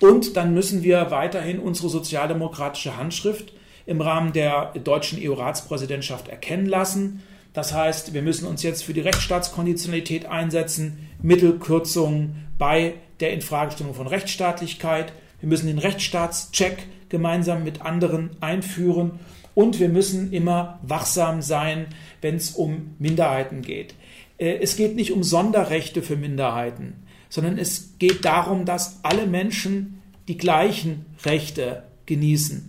Und 0.00 0.36
dann 0.36 0.54
müssen 0.54 0.82
wir 0.82 1.10
weiterhin 1.10 1.58
unsere 1.58 1.88
sozialdemokratische 1.88 2.96
Handschrift 2.96 3.52
im 3.86 4.00
Rahmen 4.00 4.32
der 4.32 4.72
deutschen 4.82 5.18
EU-Ratspräsidentschaft 5.22 6.28
erkennen 6.28 6.66
lassen. 6.66 7.22
Das 7.52 7.74
heißt, 7.74 8.14
wir 8.14 8.22
müssen 8.22 8.46
uns 8.46 8.62
jetzt 8.62 8.82
für 8.82 8.94
die 8.94 9.00
Rechtsstaatskonditionalität 9.00 10.26
einsetzen, 10.26 11.08
Mittelkürzungen 11.22 12.46
bei 12.58 12.94
der 13.20 13.32
Infragestellung 13.32 13.94
von 13.94 14.06
Rechtsstaatlichkeit. 14.06 15.12
Wir 15.40 15.48
müssen 15.48 15.66
den 15.66 15.78
Rechtsstaatscheck 15.78 16.86
gemeinsam 17.08 17.64
mit 17.64 17.82
anderen 17.82 18.30
einführen 18.40 19.18
und 19.54 19.80
wir 19.80 19.88
müssen 19.88 20.32
immer 20.32 20.78
wachsam 20.82 21.42
sein, 21.42 21.86
wenn 22.22 22.36
es 22.36 22.52
um 22.52 22.94
Minderheiten 22.98 23.62
geht. 23.62 23.94
Äh, 24.38 24.58
es 24.62 24.76
geht 24.76 24.94
nicht 24.94 25.12
um 25.12 25.22
Sonderrechte 25.22 26.02
für 26.02 26.16
Minderheiten, 26.16 27.02
sondern 27.30 27.56
es 27.56 27.94
geht 27.98 28.26
darum, 28.26 28.66
dass 28.66 29.02
alle 29.02 29.26
Menschen 29.26 30.02
die 30.28 30.36
gleichen 30.36 31.06
Rechte 31.24 31.84
genießen. 32.04 32.68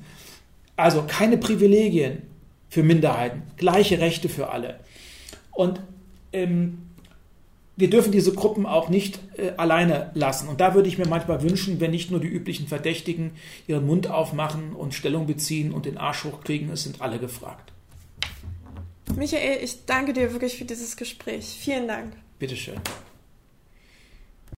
Also 0.78 1.04
keine 1.06 1.38
Privilegien 1.38 2.21
für 2.69 2.84
Minderheiten, 2.84 3.41
gleiche 3.58 4.00
Rechte 4.00 4.30
für 4.30 4.50
alle. 4.50 4.80
Und 5.52 5.82
ähm, 6.32 6.78
wir 7.76 7.89
dürfen 7.89 8.12
diese 8.12 8.34
Gruppen 8.34 8.65
auch 8.65 8.89
nicht 8.89 9.19
äh, 9.38 9.52
alleine 9.58 10.12
lassen. 10.13 10.47
Und 10.47 10.62
da 10.62 10.76
würde 10.76 10.88
ich 10.88 10.97
mir 10.97 11.08
manchmal 11.08 11.41
wünschen, 11.41 11.80
wenn 11.80 11.91
nicht 11.91 12.12
nur 12.12 12.19
die 12.19 12.28
üblichen 12.28 12.67
Verdächtigen 12.67 13.32
ihren 13.67 13.86
Mund 13.86 14.08
aufmachen 14.08 14.74
und 14.74 14.93
Stellung 14.93 15.26
beziehen 15.26 15.74
und 15.74 15.86
den 15.86 15.97
Arsch 15.97 16.24
hochkriegen, 16.24 16.69
es 16.69 16.84
sind 16.84 17.02
alle 17.02 17.19
gefragt. 17.19 17.74
Michael, 19.15 19.63
ich 19.63 19.86
danke 19.86 20.13
dir 20.13 20.32
wirklich 20.32 20.58
für 20.58 20.65
dieses 20.65 20.95
Gespräch. 20.95 21.58
Vielen 21.60 21.88
Dank. 21.88 22.13
Bitteschön. 22.39 22.80